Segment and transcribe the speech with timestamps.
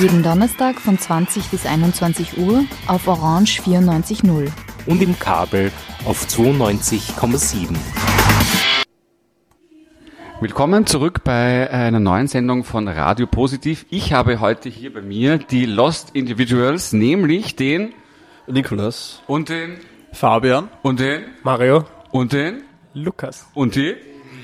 [0.00, 4.50] Jeden Donnerstag von 20 bis 21 Uhr auf Orange 94.0.
[4.86, 5.70] Und im Kabel
[6.04, 7.76] auf 92,7.
[10.40, 13.86] Willkommen zurück bei einer neuen Sendung von Radio Positiv.
[13.88, 17.94] Ich habe heute hier bei mir die Lost Individuals, nämlich den
[18.48, 19.78] Nikolas und den
[20.12, 21.84] Fabian und den Mario.
[22.10, 23.46] und den Lukas.
[23.54, 23.94] und die.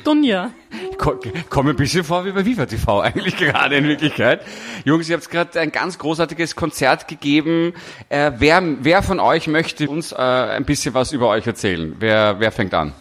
[0.04, 0.50] Dunja.
[0.98, 1.18] Ko-
[1.48, 4.40] Komme ein bisschen vor wie bei Viva TV eigentlich gerade in Wirklichkeit.
[4.84, 7.72] Jungs, ihr habt gerade ein ganz großartiges Konzert gegeben.
[8.08, 11.96] Äh, wer, wer von euch möchte uns äh, ein bisschen was über euch erzählen?
[11.98, 12.92] Wer, wer fängt an?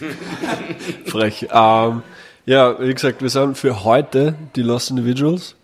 [1.06, 1.48] Frech.
[1.52, 2.02] Ähm,
[2.46, 5.56] ja, wie gesagt, wir sind für heute die Lost Individuals.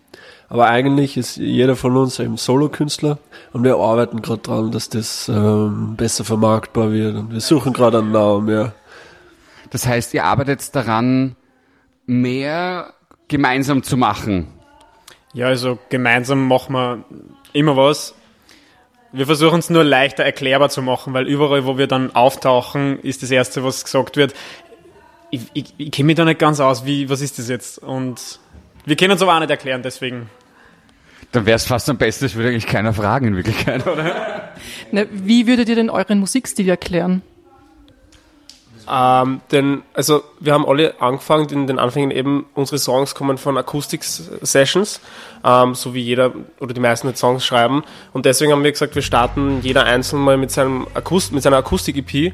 [0.49, 3.19] Aber eigentlich ist jeder von uns ein Solo-Künstler
[3.53, 7.15] und wir arbeiten gerade dran, dass das ähm, besser vermarktbar wird.
[7.15, 8.73] Und wir suchen gerade einen Namen, ja.
[9.71, 11.35] Das heißt, ihr arbeitet daran,
[12.05, 12.93] mehr
[13.27, 14.47] gemeinsam zu machen.
[15.33, 17.05] Ja, also gemeinsam machen wir
[17.53, 18.13] immer was.
[19.13, 23.23] Wir versuchen es nur leichter erklärbar zu machen, weil überall, wo wir dann auftauchen, ist
[23.23, 24.33] das Erste, was gesagt wird,
[25.31, 27.79] ich, ich, ich kenne mich da nicht ganz aus, wie, was ist das jetzt?
[27.79, 28.39] Und
[28.85, 30.29] wir können es aber auch nicht erklären, deswegen.
[31.31, 34.51] Dann wäre es fast am besten, das würde eigentlich keiner fragen in Wirklichkeit, oder?
[34.91, 37.21] Ne, wie würdet ihr denn euren Musikstil erklären?
[38.89, 43.57] Ähm, denn, also wir haben alle angefangen, in den Anfängen eben, unsere Songs kommen von
[43.57, 45.01] Akustik-Sessions,
[45.43, 47.83] ähm, so wie jeder oder die meisten Songs schreiben.
[48.13, 51.57] Und deswegen haben wir gesagt, wir starten jeder einzeln mal mit, seinem Akust mit seiner
[51.57, 52.33] Akustik-EP,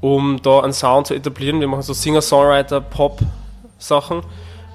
[0.00, 1.60] um da einen Sound zu etablieren.
[1.60, 4.22] Wir machen so Singer-Songwriter, Pop-Sachen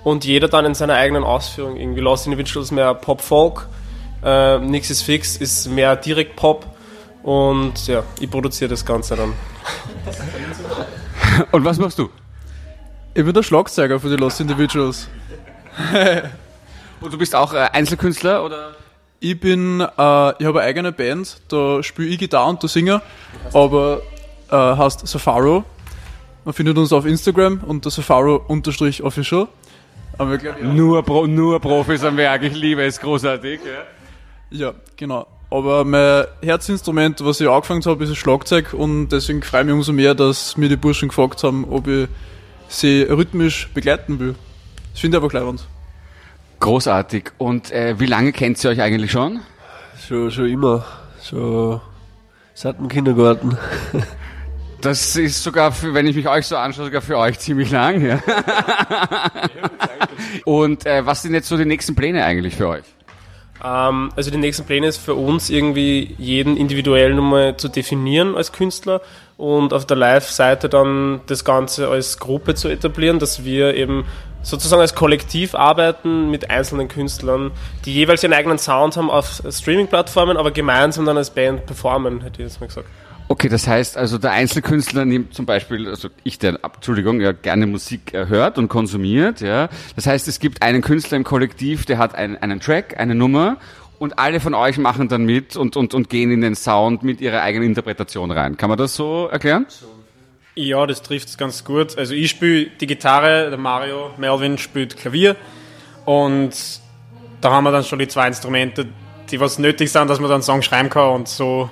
[0.04, 1.78] und jeder dann in seiner eigenen Ausführung.
[1.78, 3.68] Irgendwie Lost Individuals mehr Pop-Folk,
[4.24, 6.66] äh, Nix ist fix ist mehr direkt Pop
[7.26, 9.34] und ja, ich produziere das Ganze dann.
[11.52, 12.10] Und was machst du?
[13.16, 15.10] Ich bin der Schlagzeuger für die Lost Individuals.
[17.02, 18.76] Und du bist auch äh, Einzelkünstler, oder?
[19.20, 23.02] Ich bin, äh, ich habe eine eigene Band, da spiele ich Gitarre und du Singer,
[23.54, 24.02] aber
[24.52, 25.64] äh, heißt Safaro.
[26.44, 29.48] Man findet uns auf Instagram unter Safaro-official.
[30.20, 30.68] Aber glaub, ja.
[30.68, 33.62] Nur, Pro, nur Profis am Werk, ich liebe es, großartig.
[34.52, 34.68] Ja.
[34.68, 35.26] ja, genau.
[35.50, 39.76] Aber mein Herzinstrument, was ich angefangen habe, ist das Schlagzeug und deswegen freue ich mich
[39.76, 42.08] umso mehr, dass mir die Burschen gefragt haben, ob ich
[42.68, 44.36] sie rhythmisch begleiten will.
[44.92, 45.44] Das finde ich aber gleich
[46.60, 47.32] Großartig.
[47.38, 49.42] Und äh, wie lange kennt ihr euch eigentlich schon?
[50.08, 50.86] Schon, schon immer.
[51.24, 51.82] Schon
[52.54, 53.58] seit dem Kindergarten.
[54.82, 58.06] Das ist sogar, für, wenn ich mich euch so anschaue, sogar für euch ziemlich lang.
[58.06, 58.20] Ja.
[60.46, 62.84] Und äh, was sind jetzt so die nächsten Pläne eigentlich für euch?
[63.64, 68.52] Ähm, also die nächsten Pläne ist für uns irgendwie jeden individuell nochmal zu definieren als
[68.52, 69.02] Künstler
[69.38, 74.06] und auf der Live-Seite dann das Ganze als Gruppe zu etablieren, dass wir eben
[74.42, 77.52] sozusagen als Kollektiv arbeiten mit einzelnen Künstlern,
[77.86, 82.42] die jeweils ihren eigenen Sound haben auf Streaming-Plattformen, aber gemeinsam dann als Band performen, hätte
[82.42, 82.88] ich jetzt mal gesagt.
[83.28, 87.66] Okay, das heißt also, der Einzelkünstler nimmt zum Beispiel, also ich, der, Entschuldigung, ja, gerne
[87.66, 89.68] Musik äh, hört und konsumiert, ja.
[89.96, 93.58] Das heißt, es gibt einen Künstler im Kollektiv, der hat einen, einen Track, eine Nummer
[93.98, 97.20] und alle von euch machen dann mit und, und, und gehen in den Sound mit
[97.20, 98.58] ihrer eigenen Interpretation rein.
[98.58, 99.66] Kann man das so erklären?
[100.54, 101.98] Ja, das trifft es ganz gut.
[101.98, 105.36] Also ich spiele die Gitarre, der Mario Melvin spielt Klavier
[106.06, 106.54] und
[107.42, 108.86] da haben wir dann schon die zwei Instrumente,
[109.32, 111.72] die was nötig sind, dass man dann einen Song schreiben kann und so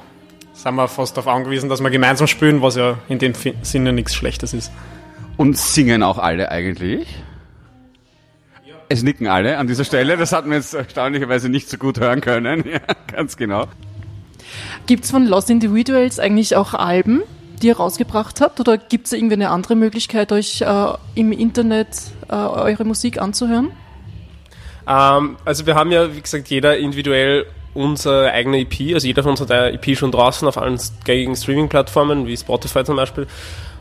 [0.54, 3.34] sind wir fast darauf angewiesen, dass wir gemeinsam spielen, was ja in dem
[3.64, 4.72] Sinne nichts Schlechtes ist.
[5.36, 7.08] Und singen auch alle eigentlich?
[8.88, 12.22] Es nicken alle an dieser Stelle, das hat man jetzt erstaunlicherweise nicht so gut hören
[12.22, 12.64] können.
[12.72, 12.80] Ja,
[13.12, 13.68] ganz genau.
[14.86, 17.24] Gibt es von Lost Individuals eigentlich auch Alben,
[17.62, 18.60] die ihr rausgebracht habt?
[18.60, 20.86] Oder gibt es irgendwie eine andere Möglichkeit, euch äh,
[21.16, 21.88] im Internet
[22.30, 23.72] äh, eure Musik anzuhören?
[24.88, 29.32] Ähm, also wir haben ja, wie gesagt, jeder individuell unsere eigene EP, also jeder von
[29.32, 33.28] uns hat eine EP schon draußen auf allen gängigen Streaming-Plattformen, wie Spotify zum Beispiel.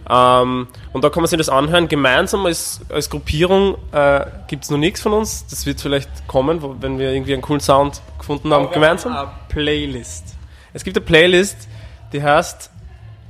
[0.08, 1.88] Ähm, und da kann man sich das anhören.
[1.88, 5.46] Gemeinsam als, als Gruppierung äh, gibt es noch nichts von uns.
[5.46, 8.64] Das wird vielleicht kommen, wo, wenn wir irgendwie einen coolen Sound gefunden haben.
[8.64, 9.12] Aber gemeinsam.
[9.12, 10.36] Eine Playlist.
[10.72, 11.68] Es gibt eine Playlist,
[12.12, 12.70] die heißt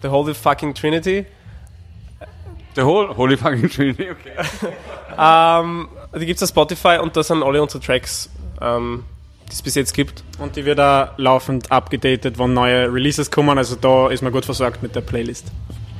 [0.02, 1.26] The Holy Fucking Trinity.
[2.74, 4.72] The Holy, Holy Fucking Trinity, okay.
[5.18, 5.88] ähm,
[6.18, 8.30] die gibt es auf Spotify und da sind alle unsere Tracks
[8.62, 9.04] ähm,
[9.48, 10.24] die es bis jetzt gibt.
[10.38, 13.58] Und die wird auch laufend abgedatet, wann neue Releases kommen.
[13.58, 15.46] Also da ist man gut versorgt mit der Playlist.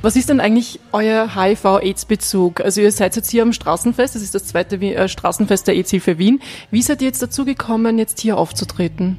[0.03, 2.59] Was ist denn eigentlich euer HIV-AIDS-Bezug?
[2.59, 6.17] Also ihr seid jetzt hier am Straßenfest, das ist das zweite äh, Straßenfest der AIDS-Hilfe
[6.17, 6.41] Wien.
[6.71, 9.17] Wie seid ihr jetzt dazu gekommen, jetzt hier aufzutreten?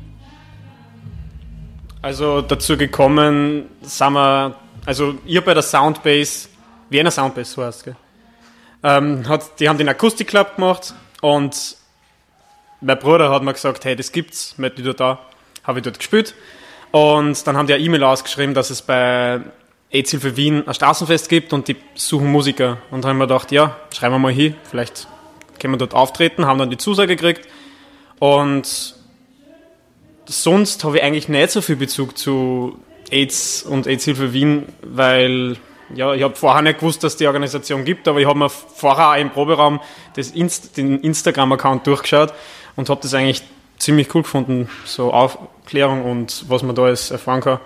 [2.02, 6.48] Also dazu gekommen sind wir, also ihr bei der Soundbase,
[6.90, 7.96] Wiener Soundbase, so heißt gell?
[8.82, 10.92] Ähm, hat, die haben den Akustikclub gemacht
[11.22, 11.78] und
[12.84, 15.18] mein Bruder hat mir gesagt, hey, das gibt's, ich dort da,
[15.64, 16.34] habe ich dort gespielt.
[16.90, 19.40] Und dann haben die eine E-Mail ausgeschrieben, dass es bei
[19.90, 22.78] AIDS-Hilfe Wien ein Straßenfest gibt und die suchen Musiker.
[22.90, 25.08] Und da haben wir gedacht, ja, schreiben wir mal hin, vielleicht
[25.58, 27.48] können wir dort auftreten, haben dann die Zusage gekriegt.
[28.18, 28.94] Und
[30.26, 32.78] sonst habe ich eigentlich nicht so viel Bezug zu
[33.10, 35.56] AIDS und AIDS-Hilfe Wien, weil
[35.94, 38.48] ja, ich habe vorher nicht gewusst, dass es die Organisation gibt, aber ich habe mir
[38.48, 39.80] vorher auch im Proberaum
[40.16, 42.32] das Inst den Instagram-Account durchgeschaut
[42.76, 43.42] und habe das eigentlich
[43.78, 47.60] ziemlich cool gefunden, so Aufklärung und was man da alles erfahren kann.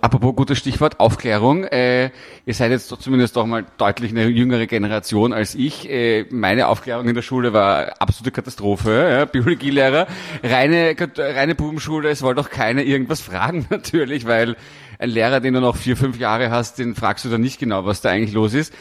[0.00, 1.64] Apropos gutes Stichwort, Aufklärung.
[1.64, 2.10] Äh,
[2.46, 5.90] ihr seid jetzt doch zumindest doch mal deutlich eine jüngere Generation als ich.
[5.90, 8.90] Äh, meine Aufklärung in der Schule war absolute Katastrophe.
[9.10, 9.24] Ja?
[9.24, 10.06] Biologielehrer,
[10.44, 14.56] reine, reine Bubenschule, es wollte auch keiner irgendwas fragen natürlich, weil
[15.00, 17.84] ein Lehrer, den du noch vier, fünf Jahre hast, den fragst du dann nicht genau,
[17.84, 18.72] was da eigentlich los ist.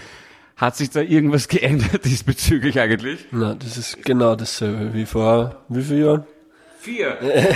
[0.58, 3.26] Hat sich da irgendwas geändert diesbezüglich eigentlich?
[3.32, 6.24] Na, das ist genau dasselbe wie vor wie vielen Jahren?
[6.80, 7.18] Vier.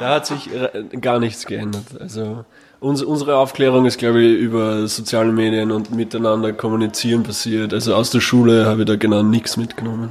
[0.00, 1.86] Da hat sich äh, gar nichts geändert.
[1.98, 2.44] Also
[2.78, 7.74] uns, unsere Aufklärung ist, glaube ich, über soziale Medien und miteinander kommunizieren passiert.
[7.74, 10.10] Also aus der Schule habe ich da genau nichts mitgenommen.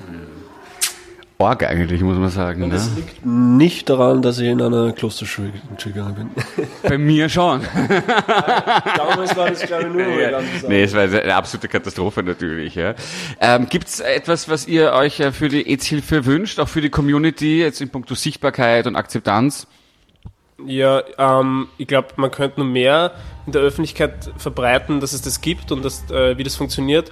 [1.39, 2.67] Org eigentlich, muss man sagen.
[2.67, 2.81] Ne?
[2.95, 5.53] liegt nicht daran, dass ich in einer Klosterschule
[5.83, 6.29] gegangen bin.
[6.81, 7.61] Bei mir schon.
[8.97, 10.67] Damals war das, glaube ich, nur Sache.
[10.67, 12.73] Nee, es war eine absolute Katastrophe natürlich.
[12.73, 12.95] Ja.
[13.39, 16.89] Ähm, Gibt es etwas, was ihr euch äh, für die AIDS-Hilfe wünscht, auch für die
[16.89, 19.67] Community, jetzt in puncto Sichtbarkeit und Akzeptanz?
[20.65, 23.11] Ja, ähm, ich glaube, man könnte nur mehr
[23.45, 27.11] in der Öffentlichkeit verbreiten, dass es das gibt und dass, äh, wie das funktioniert.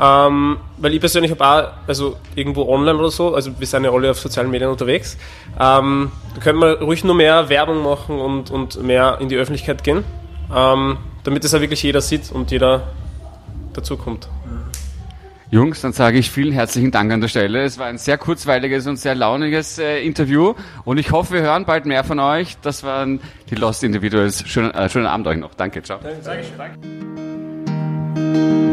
[0.00, 3.90] Ähm, weil ich persönlich habe auch, also irgendwo online oder so, also wir sind ja
[3.90, 5.18] alle auf sozialen Medien unterwegs,
[5.58, 9.82] ähm, da könnte man ruhig nur mehr Werbung machen und, und mehr in die Öffentlichkeit
[9.82, 10.04] gehen,
[10.54, 12.88] ähm, damit es auch wirklich jeder sieht und jeder
[13.72, 14.28] dazukommt.
[15.50, 17.62] Jungs, dann sage ich vielen herzlichen Dank an der Stelle.
[17.62, 20.52] Es war ein sehr kurzweiliges und sehr launiges äh, Interview
[20.84, 22.58] und ich hoffe, wir hören bald mehr von euch.
[22.60, 24.46] Das waren die Lost Individuals.
[24.46, 25.54] Schönen, äh, schönen Abend euch noch.
[25.54, 25.98] Danke, ciao.
[28.14, 28.67] The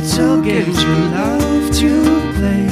[0.00, 1.90] little games we love to
[2.36, 2.64] play.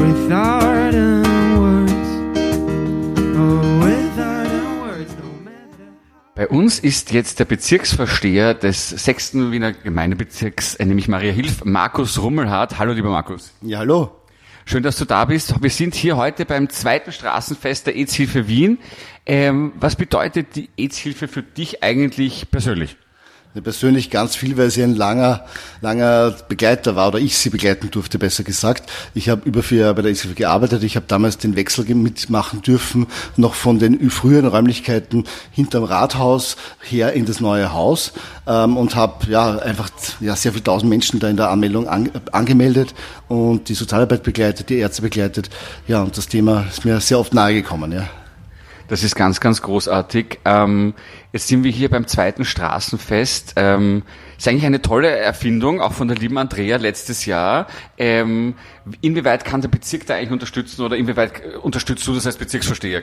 [0.00, 1.92] with art and words.
[3.36, 5.92] Oh, with art and words, no matter.
[6.34, 9.34] Bei uns ist jetzt der Bezirksvorsteher des 6.
[9.50, 12.78] Wiener Gemeindebezirks, äh, nämlich Maria Hilf, Markus Rummelhardt.
[12.78, 13.52] Hallo, lieber Markus.
[13.60, 14.10] Ja, hallo.
[14.64, 15.62] Schön, dass du da bist.
[15.62, 18.78] Wir sind hier heute beim zweiten Straßenfest der AIDS-Hilfe Wien.
[19.26, 22.96] Ähm, was bedeutet die AIDS-Hilfe für dich eigentlich persönlich?
[23.62, 25.44] Persönlich ganz viel, weil sie ein langer,
[25.80, 28.90] langer Begleiter war oder ich sie begleiten durfte, besser gesagt.
[29.14, 30.82] Ich habe über vier Jahre bei der ECV gearbeitet.
[30.82, 37.12] Ich habe damals den Wechsel mitmachen dürfen, noch von den früheren Räumlichkeiten hinterm Rathaus her
[37.12, 38.12] in das neue Haus
[38.46, 42.10] ähm, und habe ja einfach ja, sehr viele tausend Menschen da in der Anmeldung an,
[42.32, 42.94] angemeldet
[43.28, 45.50] und die Sozialarbeit begleitet, die Ärzte begleitet.
[45.86, 47.92] Ja, und das Thema ist mir sehr oft nahegekommen.
[47.92, 48.08] Ja.
[48.88, 50.40] Das ist ganz, ganz großartig.
[50.46, 50.94] Ähm,
[51.32, 53.54] jetzt sind wir hier beim zweiten Straßenfest.
[53.56, 54.02] Ähm,
[54.36, 57.66] ist eigentlich eine tolle Erfindung, auch von der lieben Andrea letztes Jahr.
[57.96, 58.54] Ähm,
[59.00, 63.02] inwieweit kann der Bezirk da eigentlich unterstützen oder inwieweit äh, unterstützt du das als Bezirksvorsteher?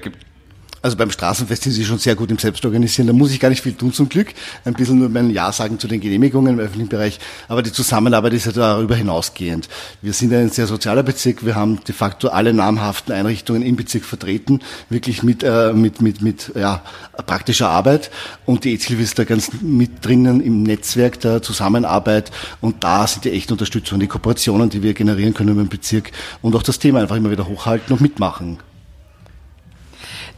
[0.86, 3.08] Also beim Straßenfest sind sie schon sehr gut im Selbstorganisieren.
[3.08, 4.36] Da muss ich gar nicht viel tun zum Glück.
[4.66, 7.20] Ein bisschen nur mein Ja sagen zu den Genehmigungen im öffentlichen Bereich.
[7.48, 9.68] Aber die Zusammenarbeit ist ja darüber hinausgehend.
[10.04, 11.44] Wir sind ein sehr sozialer Bezirk.
[11.44, 14.60] Wir haben de facto alle namhaften Einrichtungen im Bezirk vertreten.
[14.92, 16.84] Wirklich mit, äh, mit, mit, mit ja,
[17.26, 18.12] praktischer Arbeit.
[18.46, 22.30] Und die EZ-Hilfe ist da ganz mit drinnen im Netzwerk der Zusammenarbeit.
[22.62, 26.12] Und da sind die echten Unterstützung, die Kooperationen, die wir generieren können den Bezirk.
[26.44, 28.60] Und auch das Thema einfach immer wieder hochhalten und mitmachen.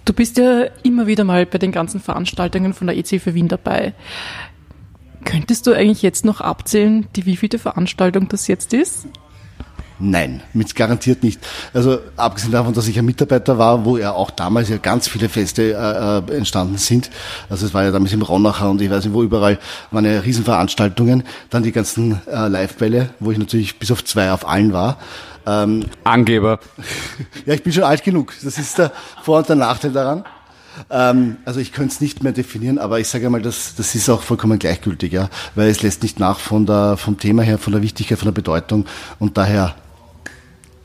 [0.07, 3.49] Du bist ja immer wieder mal bei den ganzen Veranstaltungen von der EC für Wien
[3.49, 3.93] dabei.
[5.25, 9.07] Könntest du eigentlich jetzt noch abzählen, die wievielte Veranstaltung das jetzt ist?
[9.99, 11.39] Nein, mit garantiert nicht.
[11.73, 15.27] Also abgesehen davon, dass ich ein Mitarbeiter war, wo ja auch damals ja ganz viele
[15.27, 17.09] Feste äh, äh, entstanden sind.
[17.49, 19.57] Also es war ja damals im Ronacher und ich weiß nicht wo überall
[19.89, 21.23] waren ja Riesenveranstaltungen.
[21.49, 24.97] Dann die ganzen äh, Live-Bälle, wo ich natürlich bis auf zwei auf allen war.
[25.47, 26.59] Ähm, Angeber.
[27.45, 28.33] ja, ich bin schon alt genug.
[28.43, 28.91] Das ist der
[29.23, 30.25] Vor- und der Nachteil daran.
[30.91, 34.09] Ähm, also ich könnte es nicht mehr definieren, aber ich sage mal, das, das ist
[34.09, 37.73] auch vollkommen gleichgültig, ja, weil es lässt nicht nach von der, vom Thema her, von
[37.73, 38.85] der Wichtigkeit, von der Bedeutung
[39.17, 39.73] und daher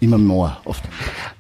[0.03, 0.83] immer mehr oft.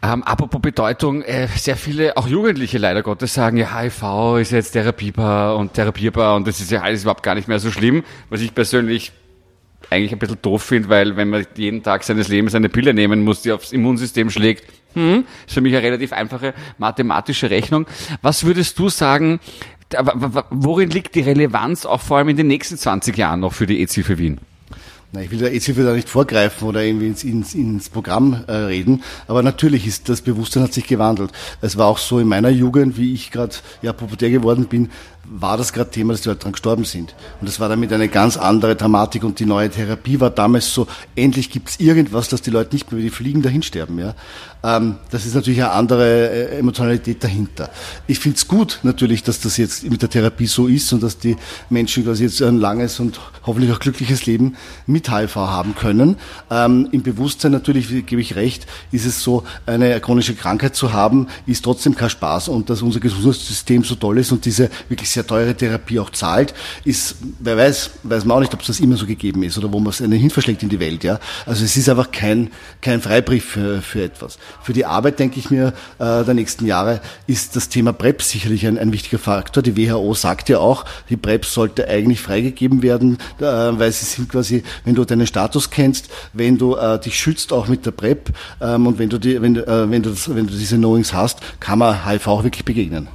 [0.03, 4.73] Ähm, apropos Bedeutung, äh, sehr viele, auch Jugendliche leider Gottes, sagen, ja, HIV ist jetzt
[4.73, 8.41] therapierbar und therapierbar und das ist ja alles überhaupt gar nicht mehr so schlimm, was
[8.41, 9.13] ich persönlich
[9.91, 13.25] eigentlich ein bisschen doof finde, weil wenn man jeden Tag seines Lebens eine Pille nehmen
[13.25, 14.65] muss, die aufs Immunsystem schlägt,
[14.95, 17.87] hm, ist für mich eine relativ einfache mathematische Rechnung.
[18.23, 19.41] Was würdest du sagen,
[20.51, 23.83] worin liegt die Relevanz auch vor allem in den nächsten 20 Jahren noch für die
[23.83, 24.39] EZ für Wien?
[25.15, 28.53] Na, ich will der EZ-Hilfe da nicht vorgreifen oder irgendwie ins, ins, ins Programm äh,
[28.53, 31.33] reden, aber natürlich ist das Bewusstsein hat sich gewandelt.
[31.61, 34.89] Es war auch so in meiner Jugend, wie ich gerade ja, pubertär geworden bin,
[35.25, 37.15] war das gerade Thema, dass die Leute dran gestorben sind.
[37.41, 40.87] Und das war damit eine ganz andere Dramatik und die neue Therapie war damals so,
[41.15, 43.99] endlich gibt's irgendwas, dass die Leute nicht mehr wie die Fliegen dahin sterben.
[43.99, 44.15] Ja?
[44.65, 47.71] Ähm, das ist natürlich eine andere äh, Emotionalität dahinter.
[48.07, 51.37] Ich find's gut natürlich, dass das jetzt mit der Therapie so ist und dass die
[51.71, 56.17] Menschen quasi jetzt ein langes und hoffentlich auch glückliches Leben mit HIV haben können.
[56.51, 61.29] Ähm, Im Bewusstsein natürlich, gebe ich recht, ist es so, eine chronische Krankheit zu haben,
[61.47, 65.27] ist trotzdem kein Spaß und dass unser Gesundheitssystem so toll ist und diese wirklich sehr
[65.27, 66.55] teure Therapie auch zahlt,
[66.85, 69.79] ist, wer weiß, weiß man auch nicht, ob das immer so gegeben ist oder wo
[69.79, 71.19] man es einen hinverschlägt in die Welt, ja.
[71.47, 72.51] Also es ist einfach kein,
[72.81, 74.39] kein Freibrief für, für etwas.
[74.63, 78.67] Für die Arbeit, denke ich mir, äh, der nächsten Jahre ist das Thema PrEP sicherlich
[78.67, 79.63] ein, ein wichtiger Faktor.
[79.63, 84.29] Die WHO sagt ja auch, die PrEP sollte eigentlich freigegeben werden, äh, weil sie sind
[84.29, 88.31] quasi, wenn du deinen Status kennst, wenn du äh, dich schützt auch mit der PrEP
[88.61, 91.41] ähm, und wenn du, die, wenn, äh, wenn, du das, wenn du diese Knowings hast,
[91.61, 93.09] kann man HIV auch wirklich begegnen.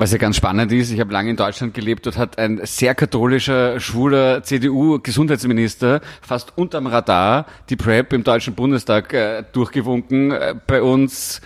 [0.00, 2.94] Was ja ganz spannend ist, ich habe lange in Deutschland gelebt, dort hat ein sehr
[2.94, 10.30] katholischer, schwuler CDU-Gesundheitsminister fast unterm Radar die PrEP im Deutschen Bundestag äh, durchgewunken.
[10.30, 11.42] Äh, bei uns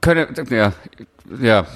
[0.00, 0.72] können, ja,
[1.38, 1.66] ja,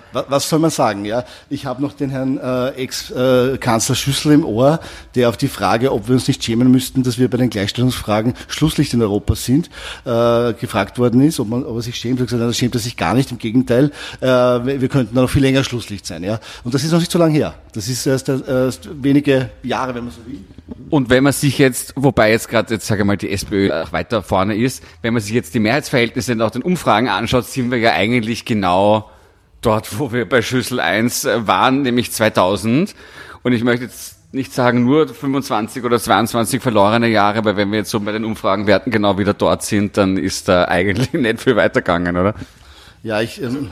[0.28, 1.04] Was soll man sagen?
[1.04, 4.80] Ja, ich habe noch den Herrn äh, Ex-Kanzler Schüssel im Ohr,
[5.14, 8.34] der auf die Frage, ob wir uns nicht schämen müssten, dass wir bei den Gleichstellungsfragen
[8.48, 9.70] Schlusslicht in Europa sind,
[10.04, 12.18] äh, gefragt worden ist, ob, man, ob er sich schämt.
[12.18, 13.30] Er hat gesagt, das schämt er sich gar nicht.
[13.30, 16.22] Im Gegenteil, äh, wir könnten da noch viel länger Schlusslicht sein.
[16.22, 17.54] Ja, und das ist noch nicht so lange her.
[17.72, 20.40] Das ist erst, äh, erst wenige Jahre, wenn man so will.
[20.90, 24.22] Und wenn man sich jetzt, wobei jetzt gerade, jetzt sage ich mal, die SPÖ weiter
[24.22, 27.78] vorne ist, wenn man sich jetzt die Mehrheitsverhältnisse und auch den Umfragen anschaut, sind wir
[27.78, 29.10] ja eigentlich genau
[29.62, 32.94] dort, wo wir bei Schüssel 1 waren, nämlich 2000.
[33.42, 37.78] Und ich möchte jetzt nicht sagen nur 25 oder 22 verlorene Jahre, weil wenn wir
[37.78, 41.56] jetzt so bei den Umfragenwerten genau wieder dort sind, dann ist da eigentlich nicht viel
[41.56, 42.34] weitergegangen, oder?
[43.02, 43.70] Ja, ich, ähm,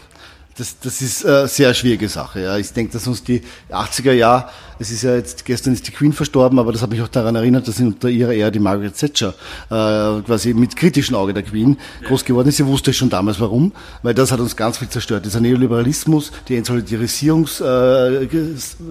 [0.56, 2.40] das, das ist äh, sehr schwierige Sache.
[2.40, 2.56] Ja.
[2.58, 6.14] Ich denke, dass uns die 80er Jahre, es ist ja jetzt, gestern ist die Queen
[6.14, 9.34] verstorben, aber das hat mich auch daran erinnert, dass unter ihrer Ära die Margaret Thatcher
[9.68, 12.56] äh, quasi mit kritischem Auge der Queen groß geworden ist.
[12.56, 13.72] Sie wusste schon damals warum,
[14.02, 15.26] weil das hat uns ganz viel zerstört.
[15.26, 18.24] Dieser Neoliberalismus, die Entsolidarisierungswelle,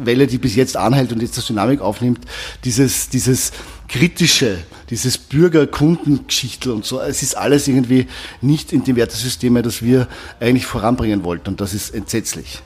[0.05, 2.19] äh, die bis jetzt anhält und jetzt das Dynamik aufnimmt,
[2.65, 3.51] dieses, dieses
[3.87, 4.59] kritische,
[4.91, 8.05] dieses Bürger-Kunden-Geschichtel und so, es ist alles irgendwie
[8.41, 10.07] nicht in dem Wertesystem, das wir
[10.39, 12.61] eigentlich voranbringen wollten und das ist entsetzlich.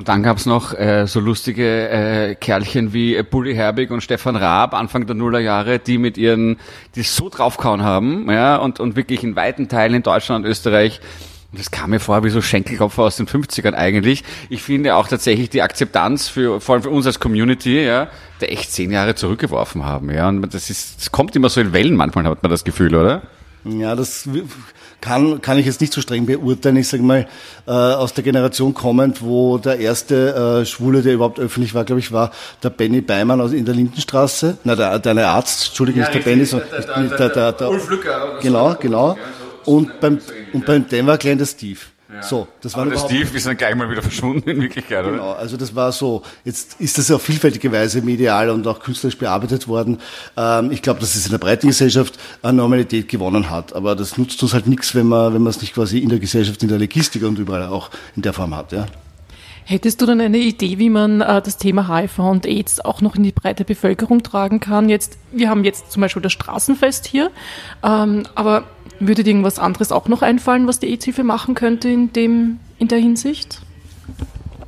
[0.00, 4.34] Und dann gab's noch äh, so lustige äh, Kerlchen wie äh, Bully Herbig und Stefan
[4.34, 6.56] Raab Anfang der Nullerjahre, die mit ihren,
[6.94, 11.02] die so draufgehauen haben, ja, und, und wirklich in weiten Teilen in Deutschland und Österreich
[11.52, 14.24] das kam mir vor wie so Schenkelklopfer aus den 50ern eigentlich.
[14.48, 18.08] Ich finde auch tatsächlich die Akzeptanz für, vor allem für uns als Community, ja,
[18.40, 20.30] der echt zehn Jahre zurückgeworfen haben, ja.
[20.30, 23.20] Und das ist, das kommt immer so in Wellen manchmal, hat man das Gefühl, oder?
[23.64, 24.26] Ja, das
[25.00, 26.76] kann, kann ich jetzt nicht so streng beurteilen.
[26.76, 27.28] Ich sage mal,
[27.66, 32.00] äh, aus der Generation kommend, wo der erste äh, Schwule, der überhaupt öffentlich war, glaube
[32.00, 32.30] ich, war
[32.62, 34.58] der Benny Beimann aus, in der Lindenstraße.
[34.64, 38.38] Na, der, der Arzt, Entschuldigung, nicht der Benny, sondern der, der, der, Ulf Lücker.
[38.40, 39.18] Genau, genau.
[39.66, 40.18] Und beim,
[40.54, 41.80] und beim Denver Glenn der Steve.
[42.22, 45.12] So, das war Aber der Steve ist dann gleich mal wieder verschwunden in Wirklichkeit, oder?
[45.12, 46.22] Genau, also das war so.
[46.44, 49.98] Jetzt ist das auf vielfältige Weise medial und auch künstlerisch bearbeitet worden.
[50.36, 53.74] Ähm, ich glaube, dass es in der breiten Gesellschaft an Normalität gewonnen hat.
[53.74, 56.18] Aber das nutzt uns halt nichts, wenn man, wenn man es nicht quasi in der
[56.18, 58.72] Gesellschaft, in der Logistik und überall auch in der Form hat.
[58.72, 58.86] Ja.
[59.64, 63.14] Hättest du dann eine Idee, wie man äh, das Thema HIV und AIDS auch noch
[63.14, 64.88] in die breite Bevölkerung tragen kann?
[64.88, 67.30] Jetzt, wir haben jetzt zum Beispiel das Straßenfest hier,
[67.84, 68.64] ähm, aber
[69.00, 72.88] würde dir irgendwas anderes auch noch einfallen, was die AIDS-Hilfe machen könnte in dem, in
[72.88, 73.60] der Hinsicht?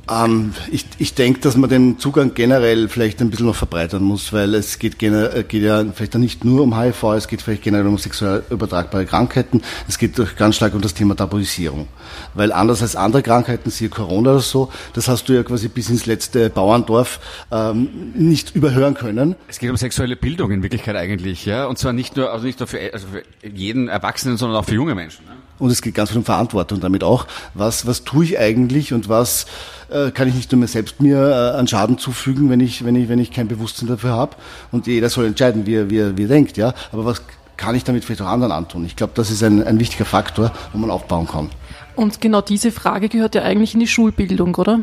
[0.09, 4.33] Ähm, ich ich denke, dass man den Zugang generell vielleicht ein bisschen noch verbreitern muss,
[4.33, 7.87] weil es geht, äh, geht ja vielleicht nicht nur um HIV, es geht vielleicht generell
[7.87, 11.87] um sexuell übertragbare Krankheiten, es geht doch ganz stark um das Thema Tabuisierung.
[12.33, 15.89] Weil anders als andere Krankheiten, siehe Corona oder so, das hast du ja quasi bis
[15.89, 17.19] ins letzte Bauerndorf
[17.51, 19.35] ähm, nicht überhören können.
[19.47, 21.65] Es geht um sexuelle Bildung in Wirklichkeit eigentlich, ja.
[21.65, 24.75] Und zwar nicht nur, also nicht nur für, also für jeden Erwachsenen, sondern auch für
[24.75, 25.25] junge Menschen.
[25.25, 25.31] Ne?
[25.63, 27.25] Und es geht ganz viel um Verantwortung damit auch.
[27.53, 29.45] Was, was tue ich eigentlich und was
[29.89, 32.97] äh, kann ich nicht nur mir selbst mir äh, an Schaden zufügen, wenn ich, wenn
[32.97, 34.35] ich, wenn ich kein Bewusstsein dafür habe.
[34.73, 36.73] Und jeder soll entscheiden, wie er, wie er, wie er denkt, ja.
[36.91, 37.21] Aber was
[37.55, 38.83] kann ich damit vielleicht auch anderen antun?
[38.83, 41.49] Ich glaube, das ist ein, ein wichtiger Faktor, wo man aufbauen kann.
[41.95, 44.81] Und genau diese Frage gehört ja eigentlich in die Schulbildung, oder?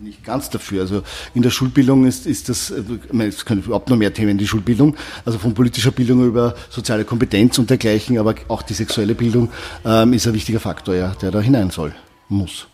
[0.00, 0.80] Nicht ganz dafür.
[0.80, 1.02] Also
[1.34, 4.38] in der Schulbildung ist, ist das, äh, ich es können überhaupt noch mehr Themen in
[4.38, 9.14] die Schulbildung, also von politischer Bildung über soziale Kompetenz und dergleichen, aber auch die sexuelle
[9.14, 9.50] Bildung
[9.84, 11.94] ähm, ist ein wichtiger Faktor, ja, der da hinein soll,
[12.28, 12.66] muss.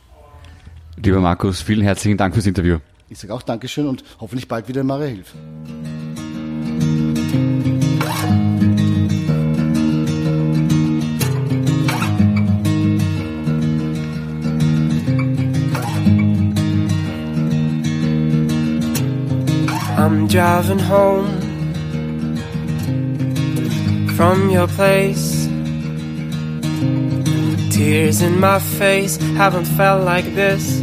[1.02, 2.78] Lieber Markus, vielen herzlichen Dank fürs Interview.
[3.08, 5.34] Ich sage auch Dankeschön und hoffentlich bald wieder in Maria Hilf.
[20.06, 21.26] I'm driving home
[24.16, 25.46] from your place.
[27.74, 30.80] Tears in my face, haven't felt like this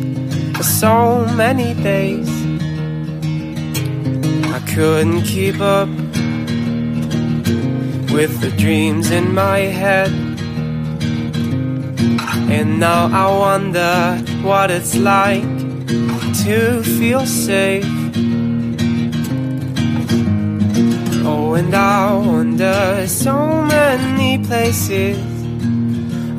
[0.57, 2.27] for so many days.
[4.57, 5.88] I couldn't keep up
[8.12, 10.12] with the dreams in my head.
[12.51, 15.47] And now I wonder what it's like
[16.43, 18.02] to feel safe.
[21.55, 25.17] And I wonder so many places.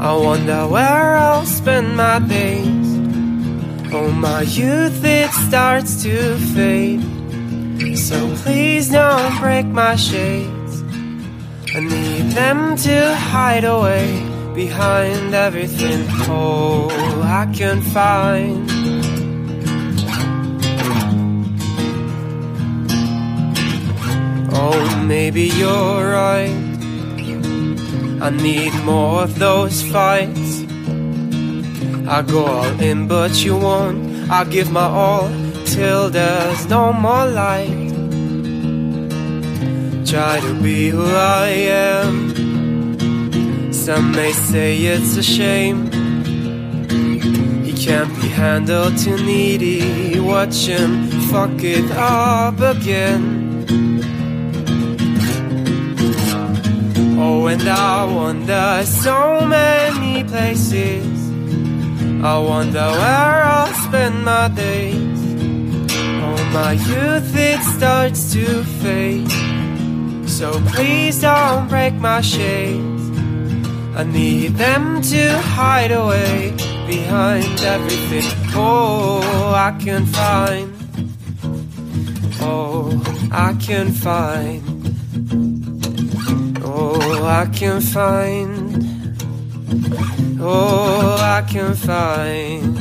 [0.00, 2.88] I wonder where I'll spend my days.
[3.92, 7.00] Oh, my youth, it starts to fade.
[7.96, 10.83] So please don't break my shades.
[11.77, 14.20] I need them to hide away
[14.53, 16.07] behind everything.
[16.29, 16.88] Oh,
[17.22, 18.74] I can find.
[25.09, 26.55] Maybe you're right.
[28.21, 30.62] I need more of those fights.
[32.07, 34.31] I go all in, but you won't.
[34.31, 35.29] I give my all
[35.67, 37.93] till there's no more light.
[40.07, 42.35] Try to be who I am.
[43.73, 45.90] Some may say it's a shame.
[47.64, 50.21] He can't be handled too needy.
[50.21, 53.34] Watch him fuck it up again.
[57.46, 61.30] And I wonder so many places.
[62.24, 65.20] I wonder where I'll spend my days.
[66.24, 69.30] Oh, my youth, it starts to fade.
[70.28, 73.04] So please don't break my shades.
[73.94, 76.50] I need them to hide away
[76.88, 78.24] behind everything.
[78.54, 79.20] Oh,
[79.54, 80.74] I can find.
[82.40, 82.90] Oh,
[83.30, 85.63] I can find.
[87.25, 88.85] Oh, I can find.
[90.39, 92.77] Oh, I can find.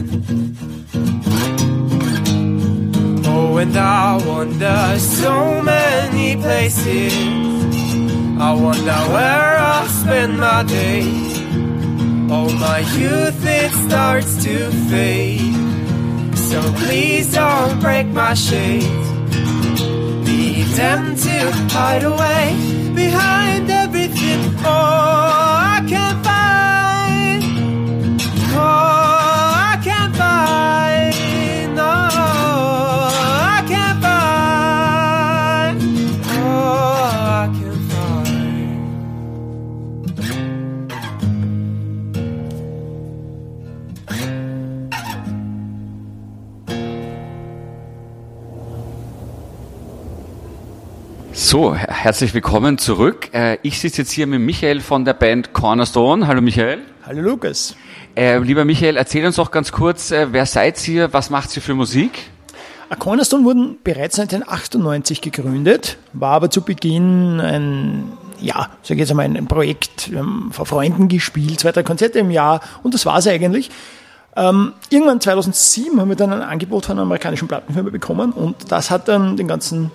[3.26, 7.14] Oh, and I wonder so many places.
[8.38, 11.40] I wonder where I'll spend my days.
[12.30, 15.56] Oh, my youth, it starts to fade.
[16.36, 19.08] So please don't break my shades.
[20.28, 23.73] Leave them to hide away behind I
[25.94, 27.44] can't find.
[28.56, 28.64] Oh,
[29.70, 31.76] I can't find.
[31.76, 35.78] No, I can't find.
[36.26, 36.96] Oh,
[37.42, 38.14] I can't find.
[51.36, 51.60] So,
[52.04, 53.30] herzlich willkommen zurück.
[53.34, 56.28] Äh, Ich sitze jetzt hier mit Michael von der Band Cornerstone.
[56.28, 56.80] Hallo Michael.
[57.06, 57.78] Hallo Lukas.
[58.14, 61.62] Äh, lieber Michael, erzähl uns doch ganz kurz, äh, wer seid ihr, was macht ihr
[61.62, 62.12] für Musik?
[63.00, 69.26] Cornerstone wurden bereits 1998 gegründet, war aber zu Beginn ein, ja, sag ich jetzt einmal,
[69.26, 70.12] ein Projekt,
[70.52, 73.72] vor Freunden gespielt, zwei, drei Konzerte im Jahr und das war es eigentlich.
[74.36, 78.92] Ähm, irgendwann 2007 haben wir dann ein Angebot von einer amerikanischen Plattenfirma bekommen und das
[78.92, 79.90] hat dann den ganzen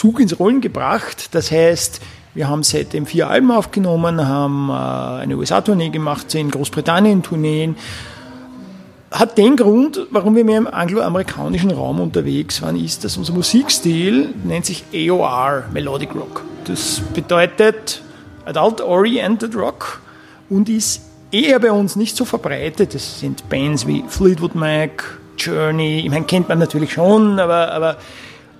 [0.00, 1.34] Zug ins Rollen gebracht.
[1.34, 2.00] Das heißt,
[2.32, 4.72] wir haben seitdem vier Alben aufgenommen, haben äh,
[5.22, 7.76] eine USA-Tournee gemacht, zehn Großbritannien-Tourneen,
[9.10, 14.32] hat den Grund, warum wir mehr im angloamerikanischen Raum unterwegs waren, ist, dass unser Musikstil
[14.42, 16.44] nennt sich AOR, Melodic Rock.
[16.64, 18.00] Das bedeutet
[18.46, 20.00] Adult Oriented Rock
[20.48, 22.94] und ist eher bei uns nicht so verbreitet.
[22.94, 27.96] Das sind Bands wie Fleetwood Mac, Journey, ich meine, kennt man natürlich schon, aber, aber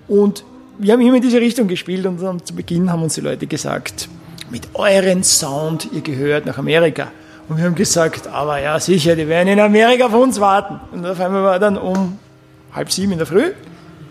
[0.06, 0.44] und
[0.80, 3.46] wir haben immer in diese Richtung gespielt und dann zu Beginn haben uns die Leute
[3.46, 4.08] gesagt,
[4.50, 7.12] mit euren Sound, ihr gehört nach Amerika.
[7.48, 10.80] Und wir haben gesagt, aber ja, sicher, die werden in Amerika auf uns warten.
[10.92, 12.18] Und auf einmal war dann um
[12.72, 13.52] halb sieben in der Früh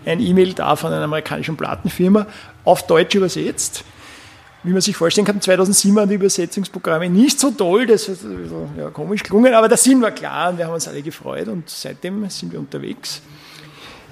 [0.06, 2.26] ein E-Mail da von einer amerikanischen Plattenfirma,
[2.64, 3.84] auf Deutsch übersetzt.
[4.62, 8.90] Wie man sich vorstellen kann, 2007 waren die Übersetzungsprogramme nicht so toll, das bisschen, ja,
[8.90, 12.28] komisch gelungen, aber der Sinn war klar und wir haben uns alle gefreut und seitdem
[12.28, 13.22] sind wir unterwegs.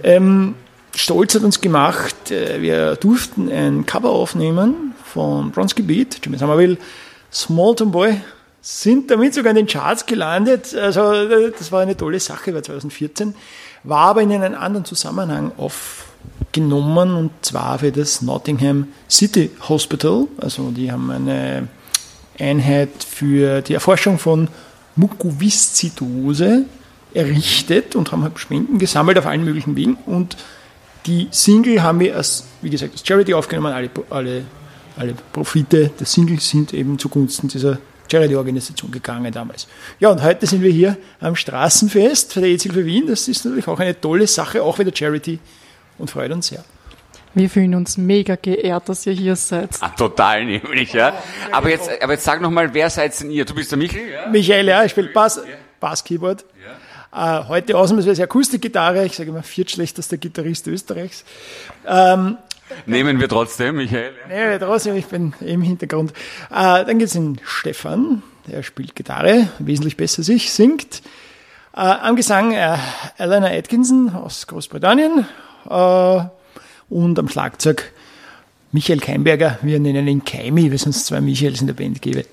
[0.03, 0.55] Ähm,
[0.99, 6.77] Stolz hat uns gemacht, äh, wir durften ein Cover aufnehmen von Bronski Beat, Jimmy Somerville,
[7.33, 8.21] Small Town Boy,
[8.61, 10.75] sind damit sogar in den Charts gelandet.
[10.75, 13.33] Also äh, das war eine tolle Sache, war 2014,
[13.85, 20.27] war aber in einen anderen Zusammenhang aufgenommen und zwar für das Nottingham City Hospital.
[20.39, 21.69] Also die haben eine
[22.41, 24.49] Einheit für die Erforschung von
[24.97, 26.65] Mukoviszidose
[27.15, 30.37] errichtet und haben halt Spenden gesammelt auf allen möglichen Wegen und
[31.09, 33.73] die Single haben wir als, wie gesagt, als Charity aufgenommen.
[33.73, 34.45] Alle, alle,
[34.97, 37.79] alle Profite der Single sind eben zugunsten dieser
[38.11, 39.69] Charity-Organisation gegangen damals.
[40.01, 43.07] Ja, und heute sind wir hier am Straßenfest für der EZ-Hilfe Wien.
[43.07, 45.39] Das ist natürlich auch eine tolle Sache, auch wieder Charity
[45.97, 46.65] und freut uns sehr.
[47.35, 49.71] Wir fühlen uns mega geehrt, dass ihr hier seid.
[49.81, 51.13] Ah, total nämlich, ja.
[51.53, 53.45] Aber jetzt, aber jetzt sag noch mal, wer seid denn ihr?
[53.45, 54.29] Du bist der Michael, ja?
[54.29, 55.41] Michael, ja, ich spiele Bass,
[55.81, 56.45] Bass-Keyboard.
[57.13, 61.25] Äh, heute ausnahmsweise Akustikgitarre, ich sage immer viertschlechtester Gitarrist Österreichs.
[61.87, 62.37] Ähm,
[62.85, 64.13] Nehmen wir trotzdem, Michael.
[64.29, 66.13] Nee, trotzdem, ich bin im Hintergrund.
[66.51, 71.03] Äh, dann geht es in Stefan, der spielt Gitarre, wesentlich besser als ich, singt.
[71.75, 72.77] Äh, am Gesang äh,
[73.17, 75.27] Elena Atkinson aus Großbritannien
[75.71, 76.21] äh,
[76.91, 77.93] und am Schlagzeug
[78.71, 82.27] Michael Keimberger, wir nennen ihn Keimi, weil es sonst zwei Michaels in der Band gäbe.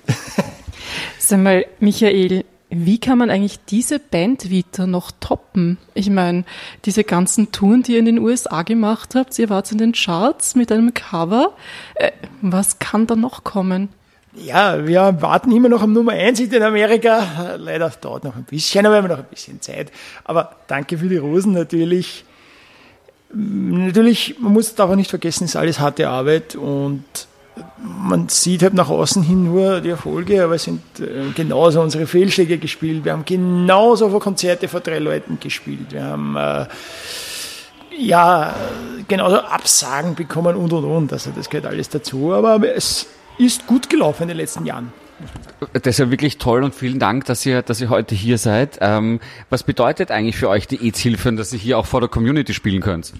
[1.18, 5.78] Sag mal, Michael, wie kann man eigentlich diese Band Vita noch toppen?
[5.94, 6.44] Ich meine,
[6.84, 10.56] diese ganzen Touren, die ihr in den USA gemacht habt, ihr wart in den Charts
[10.56, 11.52] mit einem Cover.
[11.94, 12.10] Äh,
[12.42, 13.88] was kann da noch kommen?
[14.34, 17.54] Ja, wir warten immer noch am Nummer 1 in Amerika.
[17.56, 19.90] Leider dauert noch ein bisschen, aber wir haben noch ein bisschen Zeit.
[20.24, 22.24] Aber danke für die Rosen natürlich.
[23.32, 27.04] Natürlich, man muss darf auch nicht vergessen, es ist alles harte Arbeit und
[27.78, 32.06] man sieht halt nach außen hin nur die Erfolge, aber es sind äh, genauso unsere
[32.06, 33.04] Fehlschläge gespielt.
[33.04, 35.92] Wir haben genauso vor Konzerte vor drei Leuten gespielt.
[35.92, 36.66] Wir haben äh,
[37.98, 38.54] ja
[39.08, 41.12] genauso Absagen bekommen und und und.
[41.12, 42.32] Also das gehört alles dazu.
[42.32, 43.06] Aber es
[43.38, 44.92] ist gut gelaufen in den letzten Jahren.
[45.72, 48.78] Das ist ja wirklich toll und vielen Dank, dass ihr, dass ihr heute hier seid.
[48.82, 52.52] Ähm, was bedeutet eigentlich für euch die EZ-Hilfe, dass ihr hier auch vor der Community
[52.52, 53.14] spielen könnt?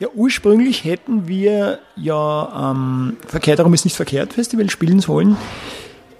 [0.00, 5.36] Ja, ursprünglich hätten wir ja ähm, Verkehr darum ist nicht verkehrt Festival spielen sollen.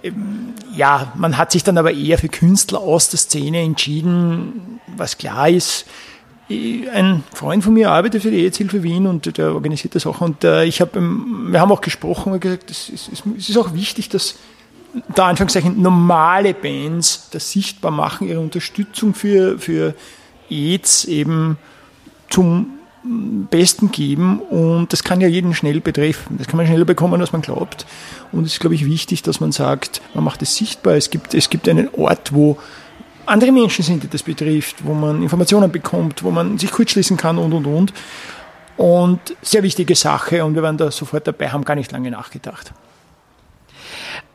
[0.03, 5.17] Ähm, Ja, man hat sich dann aber eher für Künstler aus der Szene entschieden, was
[5.17, 5.85] klar ist.
[6.47, 10.21] Ein Freund von mir arbeitet für die EZ-Hilfe Wien und der organisiert das auch.
[10.21, 13.73] Und äh, ich habe, wir haben auch gesprochen und gesagt, es ist, es ist auch
[13.73, 14.35] wichtig, dass
[15.15, 19.95] da Anführungszeichen normale Bands das sichtbar machen, ihre Unterstützung für, für
[20.49, 21.57] AIDS eben
[22.29, 26.37] zum Besten geben und das kann ja jeden schnell betreffen.
[26.37, 27.85] Das kann man schneller bekommen, als man glaubt.
[28.31, 30.95] Und es ist, glaube ich, wichtig, dass man sagt, man macht es sichtbar.
[30.95, 32.57] Es gibt, es gibt einen Ort, wo
[33.25, 37.37] andere Menschen sind, die das betrifft, wo man Informationen bekommt, wo man sich kurzschließen kann
[37.37, 37.93] und, und, und.
[38.77, 42.73] Und sehr wichtige Sache und wir waren da sofort dabei, haben gar nicht lange nachgedacht.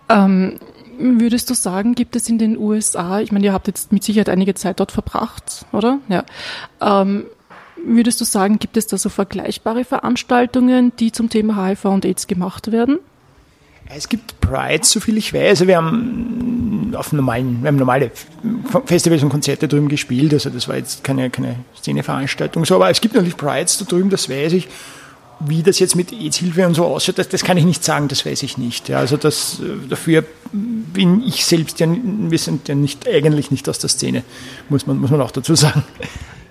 [0.09, 0.59] Ähm,
[0.99, 4.29] würdest du sagen, gibt es in den USA, ich meine, ihr habt jetzt mit Sicherheit
[4.29, 5.99] einige Zeit dort verbracht, oder?
[6.09, 6.25] Ja.
[6.81, 7.27] Ähm,
[7.87, 12.27] würdest du sagen, gibt es da so vergleichbare Veranstaltungen, die zum Thema HIV und AIDS
[12.27, 12.99] gemacht werden?
[13.89, 15.49] Es gibt Pride, so viel ich weiß.
[15.49, 18.11] Also wir haben auf normalen, wir haben normale
[18.87, 20.33] Festivals und Konzerte drüben gespielt.
[20.33, 22.65] Also das war jetzt keine, keine Szeneveranstaltung.
[22.65, 24.69] So, aber es gibt natürlich Prides da drüben, das weiß ich.
[25.39, 28.25] Wie das jetzt mit AIDS-Hilfe und so aussieht, das, das kann ich nicht sagen, das
[28.25, 28.89] weiß ich nicht.
[28.89, 33.69] Ja, also das, äh, dafür bin ich selbst ja, wir sind ja nicht, eigentlich nicht
[33.69, 34.25] aus der Szene,
[34.71, 35.85] muss man, muss man auch dazu sagen.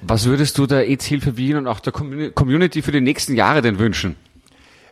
[0.07, 3.79] Was würdest du der AIDS-Hilfe Wien und auch der Community für die nächsten Jahre denn
[3.79, 4.15] wünschen?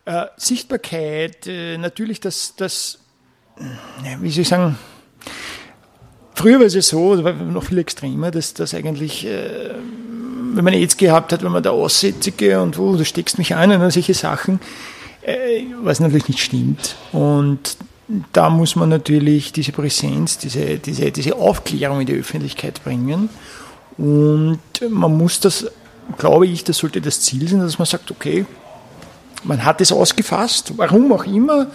[0.06, 3.00] Äh, Sichtbarkeit, äh, natürlich das, das,
[4.20, 4.78] wie soll ich sagen,
[6.34, 9.70] früher war es ja so, noch viel extremer, dass das eigentlich, äh,
[10.54, 13.72] wenn man AIDS gehabt hat, wenn man da Aussätzige und wo, du steckst mich ein
[13.72, 14.60] und solche Sachen,
[15.22, 16.96] äh, was natürlich nicht stimmt.
[17.12, 17.78] Und
[18.34, 23.30] da muss man natürlich diese Präsenz, diese, diese, diese Aufklärung in die Öffentlichkeit bringen.
[23.98, 25.68] Und man muss das,
[26.18, 28.46] glaube ich, das sollte das Ziel sein, dass man sagt, okay,
[29.44, 31.68] man hat es ausgefasst, warum auch immer,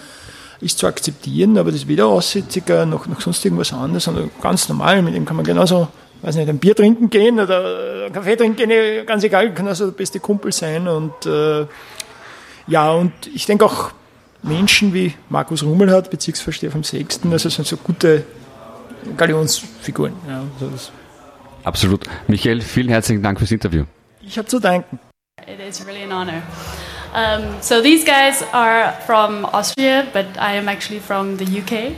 [0.61, 4.67] ist zu akzeptieren, aber das ist weder Aussätziger noch, noch sonst irgendwas anderes, sondern ganz
[4.67, 5.87] normal, mit dem kann man genauso,
[6.21, 9.85] weiß nicht, ein Bier trinken gehen oder einen Kaffee trinken gehen, ganz egal, kann also
[9.85, 11.65] der beste Kumpel sein und äh,
[12.67, 13.91] ja, und ich denke auch
[14.43, 18.23] Menschen wie Markus Rummelhardt, Bezirksvorsteher vom Sechsten, also sind so gute
[19.15, 20.13] Galionsfiguren.
[20.27, 20.91] Ja, also
[21.63, 22.05] Absolut.
[22.27, 23.85] Michael, vielen herzlichen Dank fürs Interview.
[24.21, 24.99] Ich habe zu danken.
[25.47, 26.41] It is really an honor.
[27.13, 31.95] Um, so these guys are from Austria, but I am actually from the UK.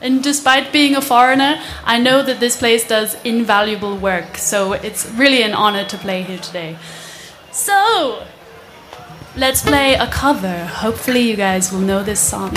[0.00, 4.36] And despite being a foreigner, I know that this place does invaluable work.
[4.36, 6.76] So it's really an honor to play here today.
[7.52, 8.22] So
[9.36, 10.66] let's play a cover.
[10.66, 12.52] Hopefully, you guys will know this song.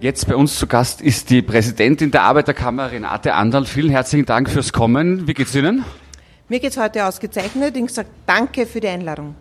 [0.00, 3.64] Jetzt bei uns zu Gast ist die Präsidentin der Arbeiterkammer, Renate Anderl.
[3.64, 5.26] Vielen herzlichen Dank fürs Kommen.
[5.26, 5.84] Wie geht's Ihnen?
[6.48, 7.76] Mir geht's heute ausgezeichnet.
[7.76, 9.34] Ich sage danke für die Einladung.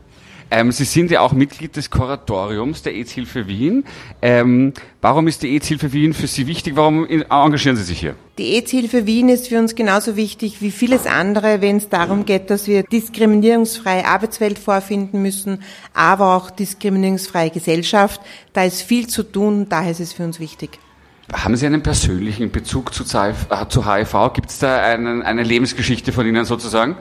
[0.50, 3.84] Ähm, Sie sind ja auch Mitglied des Kuratoriums der AIDS-Hilfe Wien.
[4.22, 6.76] Ähm, warum ist die AIDS-Hilfe Wien für Sie wichtig?
[6.76, 8.16] Warum in- engagieren Sie sich hier?
[8.38, 12.50] Die AIDS-Hilfe Wien ist für uns genauso wichtig wie vieles andere, wenn es darum geht,
[12.50, 15.64] dass wir diskriminierungsfreie Arbeitswelt vorfinden müssen,
[15.94, 18.22] aber auch diskriminierungsfreie Gesellschaft.
[18.54, 20.80] Da ist viel zu tun, daher ist es für uns wichtig.
[21.34, 24.32] Haben Sie einen persönlichen Bezug zu, ZIV äh, zu HIV?
[24.34, 26.96] Gibt es da einen, eine Lebensgeschichte von Ihnen sozusagen?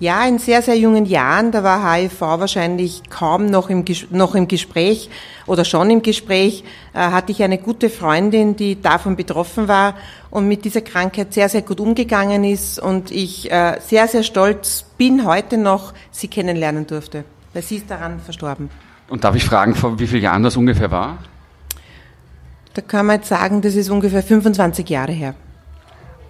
[0.00, 4.46] Ja, in sehr, sehr jungen Jahren, da war HIV wahrscheinlich kaum noch im, noch im
[4.46, 5.10] Gespräch
[5.44, 6.62] oder schon im Gespräch,
[6.94, 9.94] äh, hatte ich eine gute Freundin, die davon betroffen war
[10.30, 14.84] und mit dieser Krankheit sehr, sehr gut umgegangen ist und ich äh, sehr, sehr stolz
[14.98, 18.70] bin heute noch, sie kennenlernen durfte, weil sie ist daran verstorben.
[19.08, 21.18] Und darf ich fragen, vor wie vielen Jahren das ungefähr war?
[22.74, 25.34] Da kann man jetzt sagen, das ist ungefähr 25 Jahre her.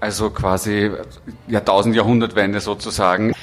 [0.00, 0.90] Also quasi
[1.48, 3.34] Jahrtausend, Jahrhundertwende sozusagen.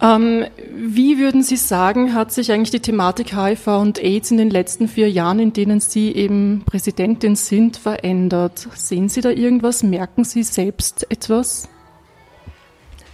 [0.00, 0.44] Ähm,
[0.74, 4.88] wie würden Sie sagen, hat sich eigentlich die Thematik HIV und AIDS in den letzten
[4.88, 8.68] vier Jahren, in denen Sie eben Präsidentin sind, verändert?
[8.74, 9.82] Sehen Sie da irgendwas?
[9.82, 11.68] Merken Sie selbst etwas?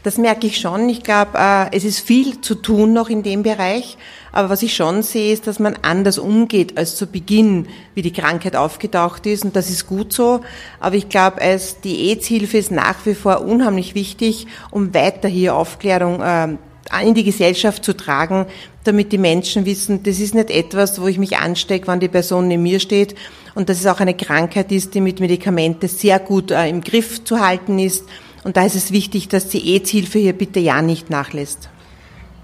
[0.02, 0.88] Das merke ich schon.
[0.88, 3.96] Ich glaube, äh, es ist viel zu tun noch in dem Bereich.
[4.32, 8.12] Aber was ich schon sehe, ist, dass man anders umgeht als zu Beginn, wie die
[8.12, 9.44] Krankheit aufgetaucht ist.
[9.44, 10.40] Und das ist gut so.
[10.80, 15.54] Aber ich glaube, als die AIDS-Hilfe ist nach wie vor unheimlich wichtig, um weiter hier
[15.54, 16.56] Aufklärung äh,
[17.00, 18.46] in die Gesellschaft zu tragen,
[18.84, 22.48] damit die Menschen wissen, das ist nicht etwas, wo ich mich anstecke, wann die Person
[22.48, 23.14] neben mir steht.
[23.54, 27.22] Und dass es auch eine Krankheit ist, die mit Medikamente sehr gut äh, im Griff
[27.24, 28.04] zu halten ist.
[28.44, 31.68] Und da ist es wichtig, dass die AIDS-Hilfe hier bitte ja nicht nachlässt.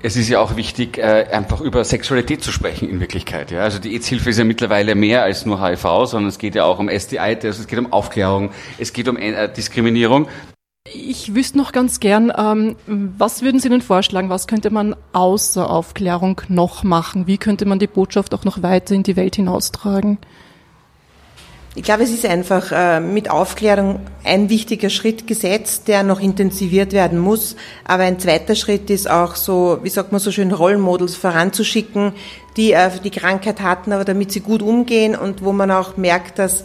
[0.00, 3.50] Es ist ja auch wichtig, äh, einfach über Sexualität zu sprechen in Wirklichkeit.
[3.50, 3.62] Ja?
[3.62, 6.78] Also die AIDS-Hilfe ist ja mittlerweile mehr als nur HIV, sondern es geht ja auch
[6.78, 10.28] um STI-Tests, es geht um Aufklärung, es geht um äh, Diskriminierung.
[10.94, 14.30] Ich wüsste noch ganz gern, ähm, was würden Sie denn vorschlagen?
[14.30, 17.26] Was könnte man außer Aufklärung noch machen?
[17.26, 20.18] Wie könnte man die Botschaft auch noch weiter in die Welt hinaustragen?
[21.74, 26.92] Ich glaube, es ist einfach äh, mit Aufklärung ein wichtiger Schritt gesetzt, der noch intensiviert
[26.92, 27.54] werden muss.
[27.84, 32.14] Aber ein zweiter Schritt ist auch so, wie sagt man so schön, Rollmodels voranzuschicken,
[32.56, 36.38] die äh, die Krankheit hatten, aber damit sie gut umgehen und wo man auch merkt,
[36.38, 36.64] dass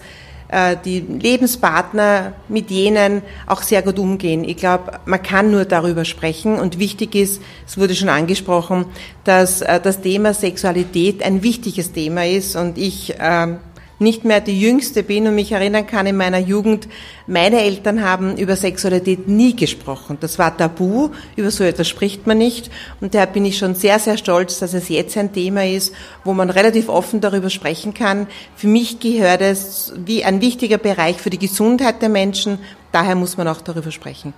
[0.85, 4.43] die Lebenspartner mit jenen auch sehr gut umgehen.
[4.43, 8.85] Ich glaube, man kann nur darüber sprechen und wichtig ist, es wurde schon angesprochen,
[9.23, 13.59] dass äh, das Thema Sexualität ein wichtiges Thema ist und ich ähm,
[14.03, 16.87] nicht mehr die Jüngste bin und mich erinnern kann in meiner Jugend,
[17.25, 20.17] meine Eltern haben über Sexualität nie gesprochen.
[20.19, 22.69] Das war tabu, über so etwas spricht man nicht.
[23.01, 25.93] Und daher bin ich schon sehr, sehr stolz, dass es jetzt ein Thema ist,
[26.23, 28.27] wo man relativ offen darüber sprechen kann.
[28.55, 32.59] Für mich gehört es wie ein wichtiger Bereich für die Gesundheit der Menschen.
[32.91, 34.33] Daher muss man auch darüber sprechen.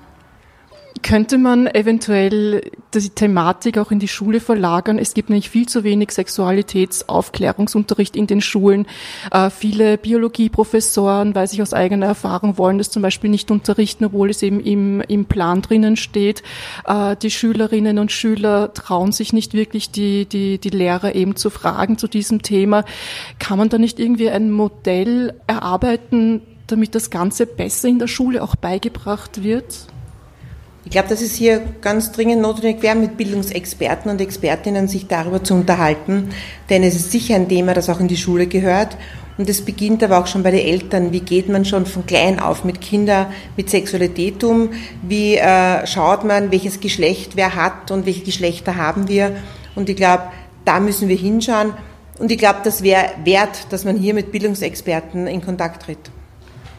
[1.06, 4.98] Könnte man eventuell die Thematik auch in die Schule verlagern?
[4.98, 8.88] Es gibt nämlich viel zu wenig Sexualitätsaufklärungsunterricht in den Schulen.
[9.30, 14.32] Äh, viele Biologieprofessoren, weiß ich aus eigener Erfahrung, wollen das zum Beispiel nicht unterrichten, obwohl
[14.32, 16.42] es eben im, im Plan drinnen steht.
[16.88, 21.52] Äh, die Schülerinnen und Schüler trauen sich nicht wirklich, die, die, die Lehrer eben zu
[21.52, 22.84] fragen zu diesem Thema.
[23.38, 28.42] Kann man da nicht irgendwie ein Modell erarbeiten, damit das Ganze besser in der Schule
[28.42, 29.86] auch beigebracht wird?
[30.86, 35.44] Ich glaube, dass es hier ganz dringend notwendig wäre, mit Bildungsexperten und Expertinnen sich darüber
[35.44, 36.30] zu unterhalten,
[36.70, 38.96] denn es ist sicher ein Thema, das auch in die Schule gehört.
[39.38, 41.12] Und es beginnt aber auch schon bei den Eltern.
[41.12, 43.28] Wie geht man schon von klein auf mit Kindern
[43.58, 44.70] mit Sexualität um?
[45.02, 49.36] Wie äh, schaut man, welches Geschlecht wer hat und welche Geschlechter haben wir?
[49.76, 50.24] Und ich glaube,
[50.64, 51.74] da müssen wir hinschauen.
[52.18, 56.12] Und ich glaube, das wäre wert, dass man hier mit Bildungsexperten in Kontakt tritt.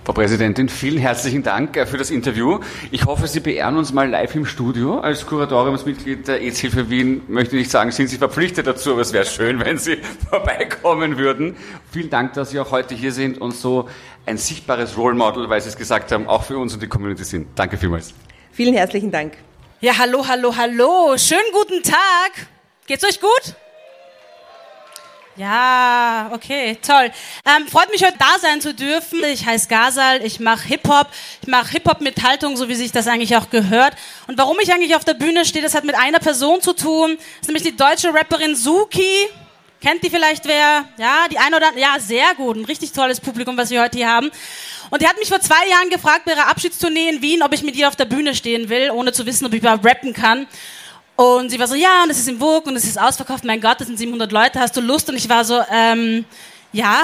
[0.07, 2.61] Frau Präsidentin, vielen herzlichen Dank äh, für das Interview.
[2.93, 5.01] Ich hoffe, Sie beehren uns mal live im Studio.
[5.01, 9.13] Als Kuratoriumsmitglied der AIDS-Hilfe Wien möchte ich nicht sagen, sind Sie verpflichtet dazu, aber es
[9.13, 9.97] wäre schön, wenn Sie
[10.31, 11.57] vorbeikommen würden.
[11.91, 13.89] Vielen Dank, dass Sie auch heute hier sind und so
[14.27, 17.25] ein sichtbares Role Model, weil Sie es gesagt haben, auch für uns und die Community
[17.25, 17.49] sind.
[17.57, 18.15] Danke vielmals.
[18.53, 19.33] Vielen herzlichen Dank.
[19.81, 21.17] Ja, hallo, hallo, hallo.
[21.19, 22.47] Schönen guten Tag.
[22.87, 23.57] Geht's euch gut?
[25.39, 27.13] Ja, okay, toll.
[27.45, 29.23] Ähm, freut mich, heute da sein zu dürfen.
[29.25, 31.09] Ich heiße Gazal, ich mache Hip-Hop.
[31.43, 33.95] Ich mache Hip-Hop mit Haltung, so wie sich das eigentlich auch gehört.
[34.29, 37.19] Und warum ich eigentlich auf der Bühne stehe, das hat mit einer Person zu tun.
[37.19, 39.29] Das ist nämlich die deutsche Rapperin Suki.
[39.83, 40.87] Kennt die vielleicht wer?
[40.97, 41.83] Ja, die eine oder andere?
[41.83, 42.57] Ja, sehr gut.
[42.57, 44.31] Ein richtig tolles Publikum, was wir heute hier haben.
[44.89, 47.63] Und die hat mich vor zwei Jahren gefragt bei ihrer Abschiedstournee in Wien, ob ich
[47.63, 50.47] mit ihr auf der Bühne stehen will, ohne zu wissen, ob ich überhaupt rappen kann.
[51.17, 53.43] Und sie war so, ja, und es ist im Burg und es ist ausverkauft.
[53.45, 55.09] Mein Gott, das sind 700 Leute, hast du Lust?
[55.09, 56.27] Und ich war so, ähm,
[56.73, 57.03] ja.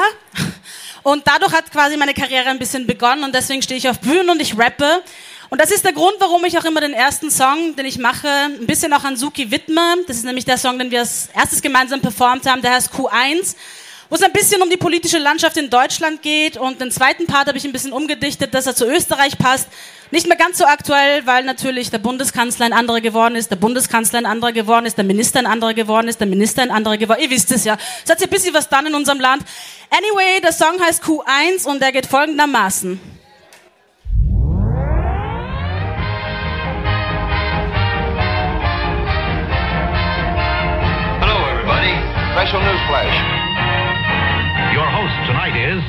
[1.02, 4.30] Und dadurch hat quasi meine Karriere ein bisschen begonnen und deswegen stehe ich auf Bühnen
[4.30, 5.02] und ich rappe.
[5.50, 8.28] Und das ist der Grund, warum ich auch immer den ersten Song, den ich mache,
[8.28, 9.96] ein bisschen auch an Suki widme.
[10.06, 13.56] Das ist nämlich der Song, den wir als erstes gemeinsam performt haben, der heißt Q1
[14.12, 16.58] wo es ein bisschen um die politische Landschaft in Deutschland geht.
[16.58, 19.68] Und den zweiten Part habe ich ein bisschen umgedichtet, dass er zu Österreich passt.
[20.12, 24.18] Nicht mehr ganz so aktuell, weil natürlich der Bundeskanzler ein anderer geworden ist, der Bundeskanzler
[24.18, 27.18] ein anderer geworden ist, der Minister ein anderer geworden ist, der Minister ein anderer geworden
[27.20, 27.24] ist.
[27.24, 27.78] Ihr wisst es ja.
[28.04, 29.42] Es hat sich ein bisschen was dann in unserem Land.
[29.88, 33.00] Anyway, der Song heißt Q1 und der geht folgendermaßen.
[41.20, 41.96] Hello, everybody.
[42.34, 43.16] Special news flash.
[44.74, 45.82] Your host tonight is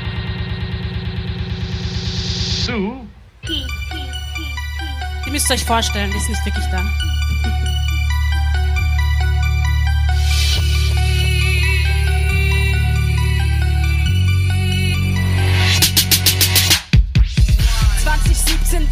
[2.65, 3.02] Sue.
[5.43, 6.85] Müsst euch vorstellen, die ist nicht wirklich da.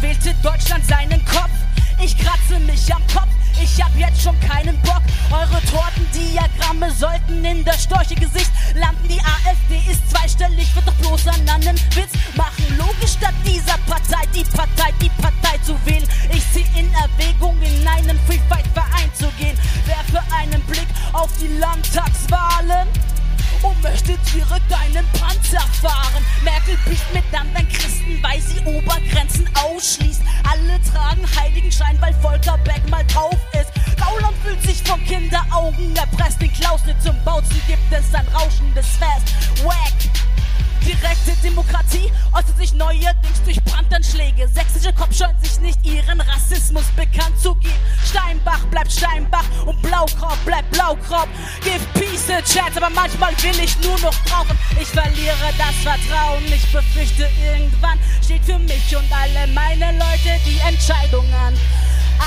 [0.02, 1.50] wählte Deutschland seinen Kopf.
[2.02, 3.30] Ich kratze mich am Kopf,
[3.74, 5.02] ich hab jetzt schon keinen Bock.
[5.30, 9.08] Eure Tortendiagramme sollten in das Storche-Gesicht landen.
[9.08, 12.64] Die AfD ist zweistellig, wird doch bloß an einen Witz machen.
[12.76, 16.06] Logisch statt dieser Partei, die Partei, die Partei zu wählen.
[16.32, 19.56] Ich zieh in Erwägung, in einen Free-Fight-Verein zu gehen.
[19.86, 22.88] Werfe einen Blick auf die Landtagswahlen
[23.62, 26.24] und möchte direkt einen Panzer fahren.
[26.42, 30.22] Merkel picht mit anderen Christen, weil sie Obergrenzen ausschließt.
[30.50, 33.70] Alle tragen Heiligenschein, weil Volker Beck mal drauf ist.
[33.98, 36.40] Gauland fühlt sich von Kinderaugen erpresst.
[36.40, 39.64] Den Klaus nicht zum Bautzen gibt es ein rauschendes Fest.
[39.64, 40.31] Wack!
[40.84, 44.48] Direkte Demokratie äußert sich neuerdings durch Brandanschläge.
[44.48, 47.74] Sächsische Kopf scheuen sich nicht, ihren Rassismus bekannt zu geben.
[48.04, 51.28] Steinbach bleibt Steinbach und Blaukraut bleibt Blaukraut.
[51.62, 54.58] Give peace a chance, aber manchmal will ich nur noch rauchen.
[54.80, 60.58] Ich verliere das Vertrauen, ich befürchte irgendwann steht für mich und alle meine Leute die
[60.66, 61.54] Entscheidung an.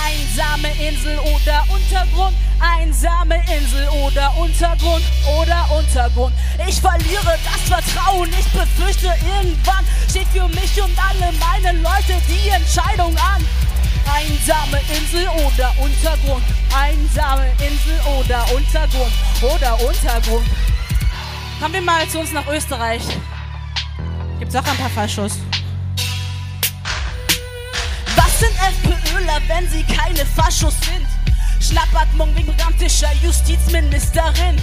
[0.04, 5.04] Einsame Insel oder Untergrund, einsame Insel oder Untergrund
[5.40, 6.34] oder Untergrund.
[6.68, 12.50] Ich verliere das Vertrauen, ich befürchte irgendwann steht für mich und alle meine Leute die
[12.50, 13.44] Entscheidung an.
[14.14, 16.44] Einsame Insel oder Untergrund,
[16.74, 20.48] einsame Insel oder Untergrund oder Untergrund.
[21.60, 23.02] Kommen wir mal zu uns nach Österreich.
[24.40, 25.40] Gibt's auch ein paar Faschos.
[28.36, 31.08] Was sind FPÖler, wenn sie keine Faschos sind?
[31.62, 34.58] Schnappatmung wegen gigantischer Justizministerin.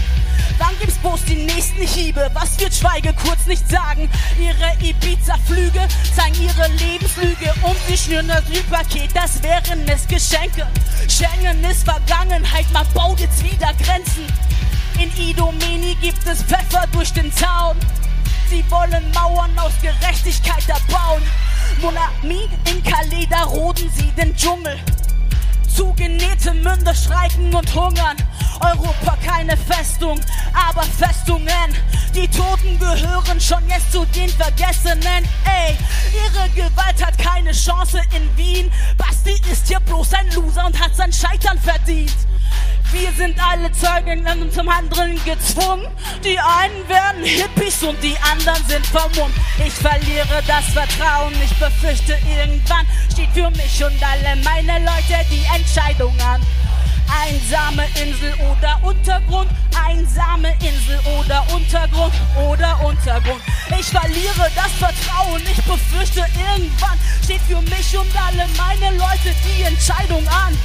[0.58, 2.30] Wann gibt's bloß die nächsten Hiebe?
[2.34, 4.10] Was wird Schweige kurz nicht sagen?
[4.38, 10.66] Ihre Ibiza-Flüge zeigen ihre Lebenslüge und sie schnüren das Paket, das wären es Geschenke.
[11.08, 14.26] Schengen ist Vergangenheit, man baut jetzt wieder Grenzen.
[14.98, 17.78] In Idomeni gibt es Pfeffer durch den Zaun.
[18.50, 21.22] Sie wollen Mauern aus Gerechtigkeit erbauen.
[21.80, 24.78] Monami in Calais, da roden sie den Dschungel.
[25.74, 28.16] Zugenähte Münder streiken und hungern.
[28.60, 30.20] Europa keine Festung,
[30.68, 31.48] aber Festungen.
[32.14, 35.24] Die Toten gehören schon jetzt zu den Vergessenen.
[35.44, 35.76] Ey,
[36.12, 38.70] ihre Gewalt hat keine Chance in Wien.
[38.98, 42.14] Basti ist hier bloß ein Loser und hat sein Scheitern verdient.
[42.92, 45.86] Wir sind alle Zeugen und zum anderen gezwungen.
[46.22, 49.34] Die einen werden Hippies und die anderen sind vermummt.
[49.64, 55.44] Ich verliere das Vertrauen, ich befürchte irgendwann steht für mich und alle meine Leute die
[55.56, 56.42] Entscheidung an.
[57.24, 59.50] Einsame Insel oder Untergrund,
[59.86, 62.14] einsame Insel oder Untergrund
[62.48, 63.40] oder Untergrund.
[63.78, 69.62] Ich verliere das Vertrauen, ich befürchte irgendwann steht für mich und alle meine Leute die
[69.62, 70.56] Entscheidung an.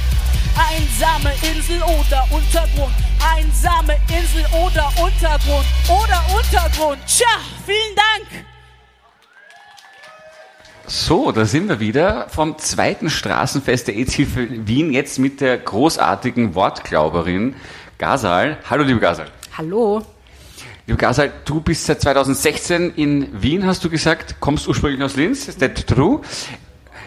[0.58, 2.92] Einsame Insel oder Untergrund,
[3.24, 6.98] einsame Insel oder Untergrund oder Untergrund.
[7.06, 7.28] Tja,
[7.64, 8.44] vielen Dank.
[10.88, 16.56] So, da sind wir wieder vom zweiten Straßenfest der EZ-Hilfe Wien, jetzt mit der großartigen
[16.56, 17.54] Wortglauberin
[17.98, 18.58] Gasal.
[18.68, 19.26] Hallo, liebe Gasal.
[19.56, 20.02] Hallo.
[20.88, 25.46] Liebe Gasal, du bist seit 2016 in Wien, hast du gesagt, kommst ursprünglich aus Linz,
[25.46, 26.20] ist that true?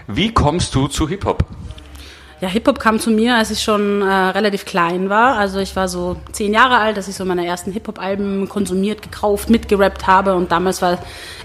[0.07, 1.43] Wie kommst du zu Hip-Hop?
[2.41, 5.37] Ja, Hip-Hop kam zu mir, als ich schon äh, relativ klein war.
[5.37, 9.51] Also ich war so zehn Jahre alt, dass ich so meine ersten Hip-Hop-Alben konsumiert, gekauft,
[9.51, 10.33] mitgerappt habe.
[10.33, 10.97] Und damals war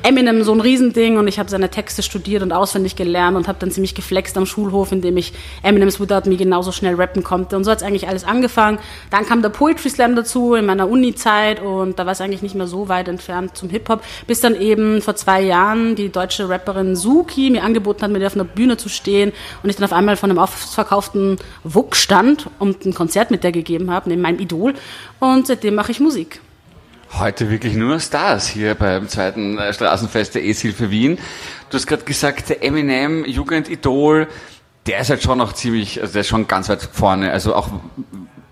[0.07, 3.59] Eminem so ein Riesending und ich habe seine Texte studiert und auswendig gelernt und habe
[3.59, 5.33] dann ziemlich geflext am Schulhof, indem ich
[5.65, 7.57] Eminems Without Me genauso schnell rappen konnte.
[7.57, 8.79] Und so hat es eigentlich alles angefangen.
[9.11, 12.55] Dann kam der Poetry Slam dazu in meiner Uni-Zeit und da war es eigentlich nicht
[12.55, 16.95] mehr so weit entfernt zum Hip-Hop, bis dann eben vor zwei Jahren die deutsche Rapperin
[16.95, 19.33] Suki mir angeboten hat, mit ihr auf einer Bühne zu stehen
[19.65, 23.51] und ich dann auf einmal von einem ausverkauften WUK stand und ein Konzert mit der
[23.51, 24.75] gegeben habe, neben meinem Idol.
[25.19, 26.41] Und seitdem mache ich Musik.
[27.13, 31.19] Heute wirklich nur Stars hier beim zweiten äh, Straßenfest der ES-Hilfe Wien.
[31.71, 34.29] Du hast gerade gesagt, der Eminem, Jugendidol,
[34.87, 37.31] der ist halt schon noch ziemlich, also der ist schon ganz weit vorne.
[37.31, 37.69] Also auch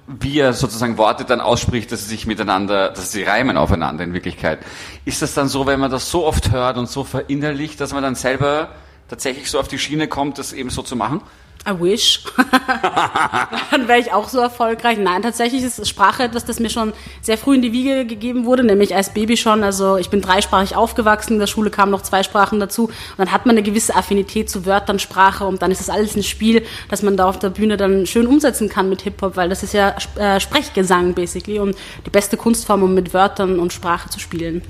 [0.07, 4.12] wie er sozusagen Worte dann ausspricht, dass sie sich miteinander, dass sie reimen aufeinander in
[4.14, 4.61] Wirklichkeit.
[5.05, 8.02] Ist das dann so, wenn man das so oft hört und so verinnerlicht, dass man
[8.02, 8.68] dann selber
[9.09, 11.20] tatsächlich so auf die Schiene kommt, das eben so zu machen?
[11.67, 12.23] I wish.
[13.71, 14.99] Dann wäre ich auch so erfolgreich.
[14.99, 16.93] Nein, tatsächlich ist Sprache etwas, das mir schon
[17.23, 19.65] sehr früh in die Wiege gegeben wurde, nämlich als Baby schon.
[19.65, 22.85] Also ich bin dreisprachig aufgewachsen, in der Schule kamen noch zwei Sprachen dazu.
[22.85, 26.17] Und dann hat man eine gewisse Affinität zu Wörtern, Sprache und dann ist das alles
[26.17, 29.49] ein Spiel, das man da auf der Bühne dann schön umsetzen kann mit Hip-Hop, weil
[29.49, 34.11] das ist ja äh, Sprechgesang basically und die beste Kunstform, um mit Wörtern und Sprache
[34.11, 34.62] zu spielen.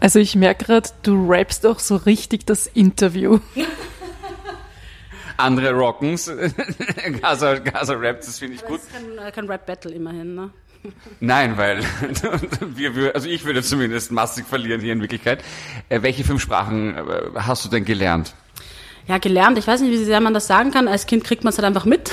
[0.00, 3.38] Also ich merke gerade, du rappst auch so richtig das Interview.
[5.36, 6.30] Andere Rockens,
[7.20, 8.80] Gaza, Gaza rappt, das finde ich gut.
[8.80, 10.50] Das ist kein, kein Rap-Battle immerhin, ne?
[11.20, 11.80] Nein, weil
[12.74, 15.42] wir, wir, also ich würde zumindest massig verlieren hier in Wirklichkeit.
[15.88, 17.02] Äh, welche fünf Sprachen äh,
[17.36, 18.34] hast du denn gelernt?
[19.06, 19.58] Ja, gelernt.
[19.58, 20.88] Ich weiß nicht, wie sehr man das sagen kann.
[20.88, 22.10] Als Kind kriegt man es halt einfach mit.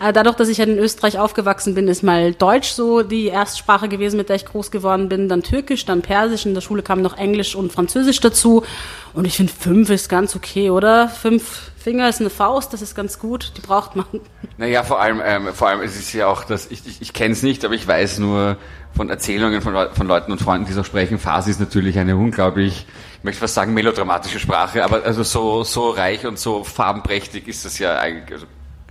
[0.00, 3.88] Aber Dadurch, dass ich halt in Österreich aufgewachsen bin, ist mal Deutsch so die Erstsprache
[3.88, 5.28] gewesen, mit der ich groß geworden bin.
[5.28, 6.46] Dann Türkisch, dann Persisch.
[6.46, 8.64] In der Schule kam noch Englisch und Französisch dazu.
[9.12, 11.08] Und ich finde, fünf ist ganz okay, oder?
[11.08, 13.52] Fünf Finger ist eine Faust, das ist ganz gut.
[13.58, 14.06] Die braucht man.
[14.58, 17.32] Naja, vor allem, ähm, vor allem, es ist ja auch, dass ich, ich, ich kenne
[17.32, 18.58] es nicht, aber ich weiß nur
[18.94, 21.18] von Erzählungen von, von Leuten und Freunden, die so sprechen.
[21.18, 22.86] Farsi ist natürlich eine unglaublich,
[23.22, 27.64] ich möchte fast sagen, melodramatische Sprache, aber also so, so reich und so farbenprächtig ist
[27.64, 28.46] das ja eigentlich, also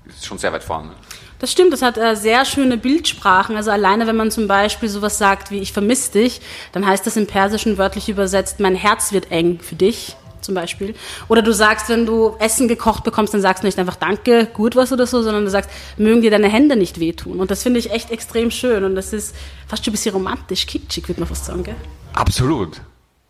[0.08, 0.92] ist schon sehr weit vorne.
[1.40, 3.58] Das stimmt, das hat äh, sehr schöne Bildsprachen.
[3.58, 6.40] Also alleine, wenn man zum Beispiel sowas sagt wie ich vermisse dich,
[6.72, 10.96] dann heißt das im Persischen wörtlich übersetzt, mein Herz wird eng für dich zum Beispiel.
[11.28, 14.78] Oder du sagst, wenn du Essen gekocht bekommst, dann sagst du nicht einfach Danke, gut
[14.78, 17.42] was oder so, sondern du sagst, mögen dir deine Hände nicht wehtun.
[17.42, 18.86] Und das finde ich echt extrem schön.
[18.86, 19.36] Und das ist
[19.68, 21.76] fast schon ein bisschen romantisch, kitschig, würde man fast sagen, gell?
[22.14, 22.80] Absolut.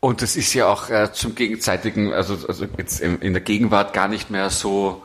[0.04, 3.94] Und das ist ja auch äh, zum gegenzeitigen, also, also jetzt in, in der Gegenwart
[3.94, 5.04] gar nicht mehr so,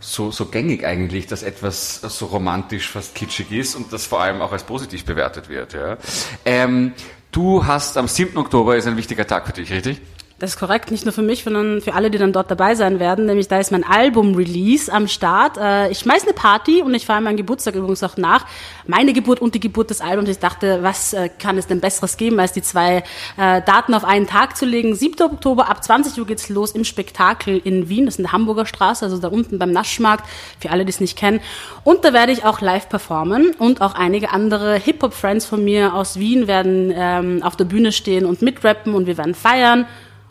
[0.00, 4.42] so, so gängig eigentlich, dass etwas so romantisch fast kitschig ist und das vor allem
[4.42, 5.74] auch als positiv bewertet wird.
[5.74, 5.98] Ja.
[6.44, 6.94] Ähm,
[7.30, 8.36] du hast am 7.
[8.36, 10.00] Oktober ist ein wichtiger Tag für dich, richtig?
[10.44, 13.00] Das ist korrekt, nicht nur für mich, sondern für alle, die dann dort dabei sein
[13.00, 13.24] werden.
[13.24, 15.56] Nämlich da ist mein Album-Release am Start.
[15.56, 18.44] Äh, Ich schmeiß eine Party und ich feiere meinen Geburtstag übrigens auch nach.
[18.86, 20.28] Meine Geburt und die Geburt des Albums.
[20.28, 23.04] Ich dachte, was äh, kann es denn Besseres geben, als die zwei
[23.38, 24.94] äh, Daten auf einen Tag zu legen.
[24.94, 25.22] 7.
[25.22, 28.04] Oktober ab 20 Uhr geht's los im Spektakel in Wien.
[28.04, 30.28] Das ist in der Hamburger Straße, also da unten beim Naschmarkt,
[30.60, 31.40] für alle, die es nicht kennen.
[31.84, 36.18] Und da werde ich auch live performen und auch einige andere Hip-Hop-Friends von mir aus
[36.18, 39.86] Wien werden ähm, auf der Bühne stehen und mitrappen und wir werden feiern.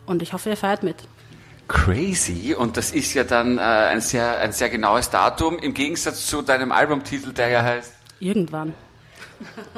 [0.06, 0.96] Und ich hoffe, ihr feiert mit.
[1.68, 2.54] Crazy.
[2.54, 6.42] Und das ist ja dann äh, ein, sehr, ein sehr genaues Datum, im Gegensatz zu
[6.42, 7.92] deinem Albumtitel, der ja heißt.
[8.20, 8.74] Irgendwann.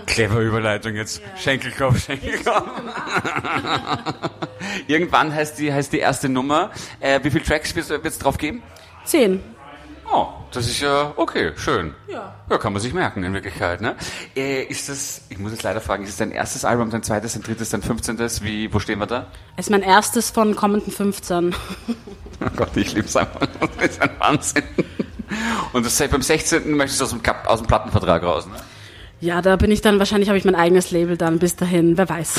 [0.07, 1.23] Clever Überleitung jetzt.
[1.37, 2.69] Schenkelkopf, Schenkelkopf.
[4.87, 6.71] Irgendwann heißt die, heißt die erste Nummer.
[7.01, 8.63] Äh, wie viele Tracks wird es drauf geben?
[9.05, 9.43] Zehn.
[10.13, 11.93] Oh, das ist ja okay, schön.
[12.09, 12.35] Ja.
[12.49, 13.81] Ja, kann man sich merken in Wirklichkeit.
[13.81, 13.97] Ne?
[14.37, 17.33] Äh, ist das, ich muss jetzt leider fragen, ist es dein erstes Album, dein zweites,
[17.33, 18.43] dein drittes, dein fünfzehntes?
[18.43, 19.27] Wie, wo stehen wir da?
[19.57, 21.55] Es ist mein erstes von kommenden 15.
[22.39, 23.41] Oh Gott, ich liebe es einfach.
[23.79, 24.63] Das ist ein Wahnsinn.
[25.73, 26.71] Und das beim 16.
[26.77, 28.53] möchtest du aus dem, Kap- aus dem Plattenvertrag raus, ne?
[29.21, 32.07] Ja, da bin ich dann, wahrscheinlich habe ich mein eigenes Label dann bis dahin, wer
[32.07, 32.39] weiß.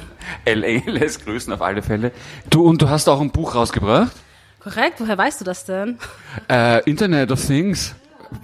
[0.46, 2.12] LA lässt grüßen auf alle Fälle.
[2.50, 4.12] Du, und du hast auch ein Buch rausgebracht?
[4.60, 5.98] Korrekt, woher weißt du das denn?
[6.48, 7.94] Äh, Internet of Things.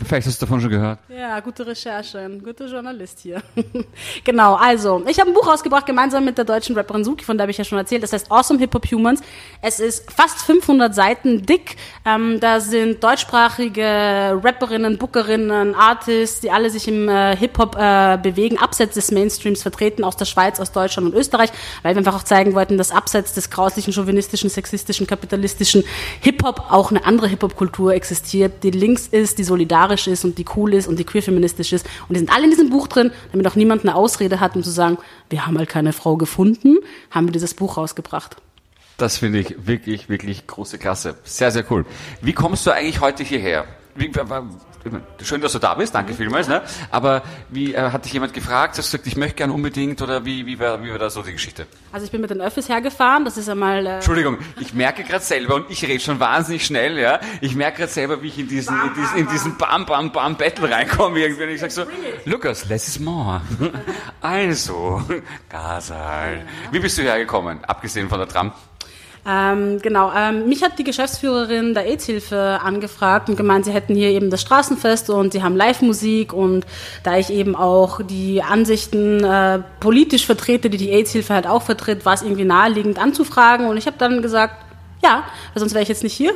[0.06, 0.98] Vielleicht hast du davon schon gehört.
[1.08, 3.42] Ja, gute Recherche, guter Journalist hier.
[4.24, 7.44] genau, also, ich habe ein Buch rausgebracht, gemeinsam mit der deutschen Rapperin Suki, von der
[7.44, 8.02] habe ich ja schon erzählt.
[8.02, 9.20] Das heißt Awesome Hip Hop Humans.
[9.60, 11.76] Es ist fast 500 Seiten dick.
[12.06, 18.58] Ähm, da sind deutschsprachige Rapperinnen, Bookerinnen, Artists, die alle sich im äh, Hip-Hop äh, bewegen,
[18.58, 21.50] abseits des Mainstreams vertreten, aus der Schweiz, aus Deutschland und Österreich,
[21.82, 25.84] weil wir einfach auch zeigen wollten, dass abseits des grauslichen, chauvinistischen, sexistischen, kapitalistischen
[26.20, 29.73] Hip-Hop auch eine andere Hip-Hop-Kultur existiert, die links ist, die solidarisch
[30.06, 31.86] ist und die cool ist und die queer-feministisch ist.
[32.08, 34.62] Und die sind alle in diesem Buch drin, damit auch niemand eine Ausrede hat, um
[34.62, 34.98] zu sagen,
[35.30, 36.78] wir haben halt keine Frau gefunden,
[37.10, 38.36] haben wir dieses Buch rausgebracht.
[38.96, 41.16] Das finde ich wirklich, wirklich große Klasse.
[41.24, 41.84] Sehr, sehr cool.
[42.20, 43.66] Wie kommst du eigentlich heute hierher?
[43.96, 44.10] Wie,
[45.22, 46.48] schön, dass du da bist, danke vielmals.
[46.48, 46.62] Ne?
[46.90, 48.78] Aber wie äh, hat dich jemand gefragt?
[48.78, 51.22] Hast du gesagt, ich möchte gern unbedingt oder wie, wie, war, wie war da so
[51.22, 51.66] die Geschichte?
[51.92, 53.86] Also ich bin mit den Öffis hergefahren, das ist einmal...
[53.86, 57.20] Äh, Entschuldigung, ich merke gerade selber und ich rede schon wahnsinnig schnell, ja.
[57.40, 60.36] Ich merke gerade selber, wie ich in diesen, in diesen, in diesen Bam, Bam, Bam
[60.36, 61.84] Battle reinkomme irgendwie und ich sage so,
[62.24, 63.40] Lukas, less is more.
[64.20, 65.02] Also,
[65.50, 66.46] Gasal.
[66.70, 68.52] Wie bist du hergekommen, abgesehen von der Tram?
[69.26, 74.10] Ähm, genau, ähm, mich hat die Geschäftsführerin der AIDS-Hilfe angefragt und gemeint, sie hätten hier
[74.10, 76.66] eben das Straßenfest und sie haben Live-Musik und
[77.04, 82.04] da ich eben auch die Ansichten äh, politisch vertrete, die die AIDS-Hilfe halt auch vertritt,
[82.04, 84.56] war es irgendwie naheliegend anzufragen und ich habe dann gesagt,
[85.04, 86.32] ja, weil sonst wäre ich jetzt nicht hier.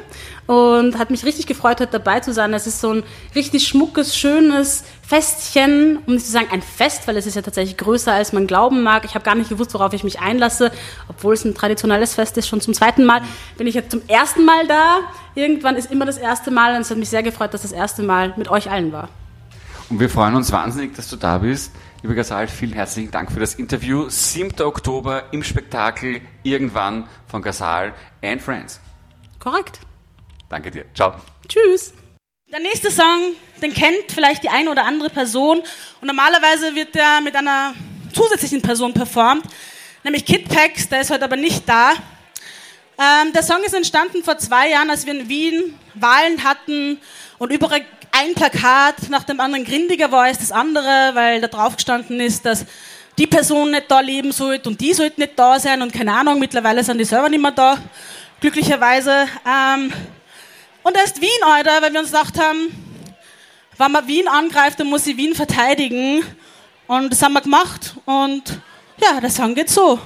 [0.47, 2.53] Und hat mich richtig gefreut, heute dabei zu sein.
[2.53, 3.03] Es ist so ein
[3.35, 7.79] richtig schmuckes, schönes Festchen, um nicht zu sagen ein Fest, weil es ist ja tatsächlich
[7.79, 9.05] größer, als man glauben mag.
[9.07, 10.71] Ich habe gar nicht gewusst, worauf ich mich einlasse,
[11.09, 12.47] obwohl es ein traditionelles Fest ist.
[12.47, 13.23] Schon zum zweiten Mal
[13.57, 14.99] bin ich jetzt zum ersten Mal da.
[15.35, 18.03] Irgendwann ist immer das erste Mal und es hat mich sehr gefreut, dass das erste
[18.03, 19.09] Mal mit euch allen war.
[19.89, 21.73] Und wir freuen uns wahnsinnig, dass du da bist.
[22.01, 24.09] Lieber Gasal, vielen herzlichen Dank für das Interview.
[24.09, 24.63] 7.
[24.63, 27.93] Oktober im Spektakel Irgendwann von Gasal
[28.23, 28.79] and Friends.
[29.41, 29.81] Korrekt.
[30.49, 30.85] Danke dir.
[30.95, 31.15] Ciao.
[31.49, 31.93] Tschüss.
[32.53, 35.59] Der nächste Song, den kennt vielleicht die eine oder andere Person
[36.01, 37.75] und normalerweise wird der mit einer
[38.13, 39.45] zusätzlichen Person performt,
[40.05, 41.95] nämlich Kid Pax, der ist heute aber nicht da.
[42.97, 47.01] Ähm, der Song ist entstanden vor zwei Jahren, als wir in Wien Wahlen hatten
[47.39, 47.83] und überall
[48.13, 52.45] ein Plakat nach dem anderen grindiger war als das andere, weil da drauf gestanden ist,
[52.45, 52.67] dass
[53.17, 56.39] die Person nicht da leben sollte und die sollte nicht da sein und keine Ahnung,
[56.39, 57.79] mittlerweile sind die selber nicht mehr da,
[58.41, 59.27] glücklicherweise.
[59.47, 59.93] Ähm,
[60.83, 62.69] und erst Wien, Alter, weil wir uns gedacht haben,
[63.77, 66.25] wenn man Wien angreift, dann muss sie Wien verteidigen.
[66.87, 67.95] Und das haben wir gemacht.
[68.05, 68.61] Und
[69.01, 70.01] ja, der Song geht so.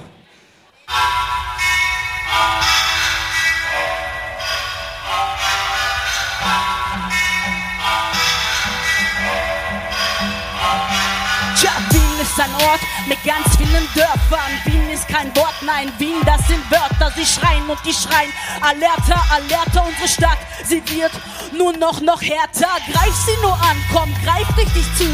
[12.73, 14.51] Ist ein Ort mit ganz vielen Dörfern.
[14.65, 17.11] Wien ist kein Wort, nein, Wien, das sind Wörter.
[17.15, 18.31] Sie schreien und die schreien.
[18.61, 21.11] Alerta, alerta, unsere Stadt, sie wird
[21.57, 22.69] nur noch, noch härter.
[22.91, 25.07] Greif sie nur an, komm, greif richtig zu.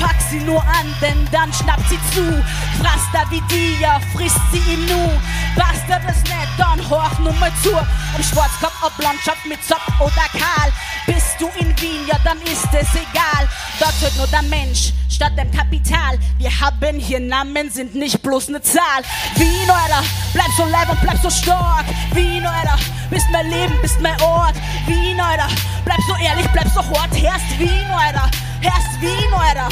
[0.00, 2.44] Pack sie nur an, denn dann schnappt sie zu.
[2.80, 5.20] Krasster wie ja, frisst sie ihm nu.
[5.56, 7.72] Bastard es nicht, dann horch nur mal zu.
[7.74, 10.72] Ob Schwarzkopf, ob Blondschopf mit Zopf oder Karl.
[11.06, 13.48] Bist du in Wien, ja, dann ist es egal.
[13.78, 16.16] Dort hört nur der Mensch statt dem Kapital.
[16.38, 19.02] Wir haben hier Namen, sind nicht bloß ne Zahl.
[19.36, 20.02] Wien, Alter,
[20.32, 21.84] bleib so live und bleib so stark.
[22.14, 22.78] Wien, Alter,
[23.10, 24.54] bist mein Leben, bist mein Ort.
[24.86, 25.48] Wien, Alter,
[25.84, 27.10] bleib so ehrlich, bleib so hart.
[27.14, 28.30] Herrst Wien, Alter,
[28.62, 29.68] herrst Wien, Alter.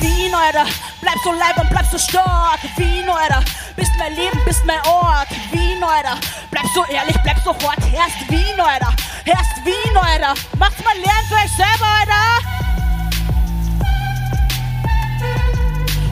[0.00, 0.66] Wien, Alter,
[1.00, 2.58] bleib so live und bleib so stark.
[2.76, 3.42] Wien, Alter,
[3.76, 5.28] bist mein Leben, bist mein Ort.
[5.52, 6.18] Wien, Alter,
[6.50, 7.80] bleib so ehrlich, bleib so hart.
[7.92, 8.92] Herrst Wien, Alter,
[9.24, 10.34] herrst Wien, Alter.
[10.58, 12.59] Macht's mal lernen für euch selber, Alter.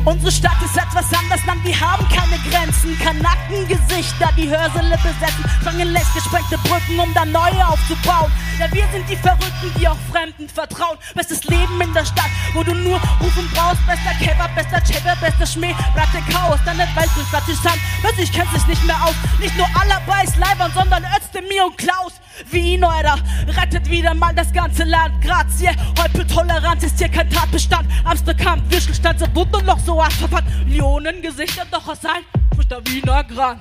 [0.09, 2.99] Unsere Stadt ist etwas anders, Mann, wir haben keine Grenzen.
[2.99, 5.45] Kanackengesichter, die Hörsäle besetzen.
[5.63, 8.33] Fangen längst gesprengte Brücken, um dann neue aufzubauen.
[8.59, 10.97] Ja, wir sind die Verrückten, die auch Fremden vertrauen.
[11.15, 13.87] Bestes Leben in der Stadt, wo du nur rufen brauchst.
[13.87, 15.75] Bester Kebab, bester Cheddar, bester Schmäh.
[15.93, 17.79] Bleibt der Chaos, dann nicht Welt durch Latisant.
[18.01, 19.15] Plötzlich kennt sich nicht mehr aus.
[19.39, 22.15] Nicht nur Allerbeis, Leibern, sondern Özdemir und Klaus.
[22.51, 23.19] Wien, Alter,
[23.49, 25.23] rettet wieder mal das ganze Land.
[25.23, 27.89] Grazie, heute Toleranz ist hier kein Tatbestand.
[28.05, 30.47] Amsterdam, Würstelstand, so bunt und noch so verbannt.
[30.65, 32.23] Millionen Gesichter, doch was sein,
[32.55, 33.61] durch der Wiener Grand.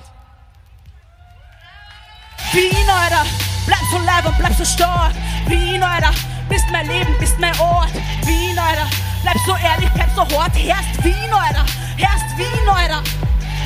[2.52, 3.26] Wien, Alter,
[3.66, 5.12] bleib so live und bleib so stark.
[5.48, 6.12] Wien, Alter,
[6.48, 7.92] bist mein Leben, bist mein Ort.
[8.24, 8.86] Wien, Alter,
[9.22, 10.56] bleib so ehrlich, bleib so hart.
[10.56, 11.66] Herrst Wien, Alter,
[11.96, 12.68] herrst Wien,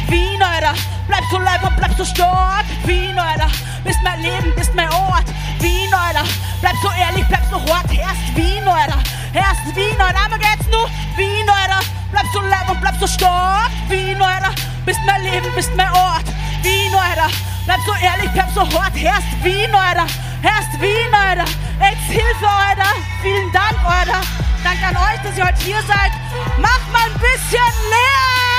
[0.08, 0.74] Wien, Alter,
[1.06, 2.64] bleib so live und bleib so stark.
[2.84, 3.48] Wien, Alter,
[3.84, 5.24] bist mein Leben, bist mein Ort.
[5.60, 6.24] Wien, Alter,
[6.60, 7.90] bleib so ehrlich, bleib so hart.
[7.90, 8.98] Herrst Wien, Alter,
[9.32, 10.24] herrst Wien, Alter.
[10.24, 10.88] Einmal geht's nur.
[11.16, 11.80] Wien, Alter,
[12.10, 13.70] bleib so live und bleib so stark.
[13.88, 14.52] Wien, Alter,
[14.84, 16.24] bist mein Leben, bist mein Ort.
[16.62, 17.28] Wien, Alter,
[17.66, 18.94] bleib so ehrlich, bleib so hart.
[18.94, 20.06] Herrst Wien, Alter,
[20.42, 21.44] herrst Wien, Alter.
[21.80, 22.90] Jetzt Hilfe, Alter.
[23.22, 24.20] Vielen Dank, Alter.
[24.62, 26.12] Danke an euch, dass ihr heute hier seid.
[26.58, 28.51] Macht mal ein bisschen Lärm.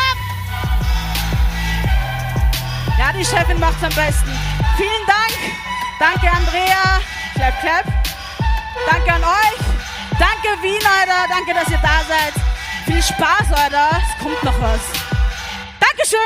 [2.98, 4.32] Ja, die Chefin macht's am besten.
[4.78, 5.34] Vielen Dank.
[6.00, 7.02] Danke, Andrea.
[7.36, 7.86] Clap, clap.
[8.90, 9.60] Danke an euch.
[10.20, 11.28] Danke, Wien, Alter.
[11.28, 12.34] Danke, dass ihr da seid.
[12.86, 13.90] Viel Spaß, Alter.
[13.98, 14.82] Es kommt noch was.
[15.80, 16.20] Dankeschön.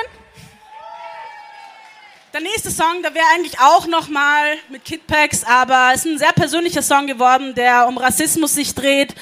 [2.33, 6.33] Der nächste Song, der wäre eigentlich auch nochmal mit Kidpacks, aber es ist ein sehr
[6.33, 9.15] persönlicher Song geworden, der um Rassismus sich dreht.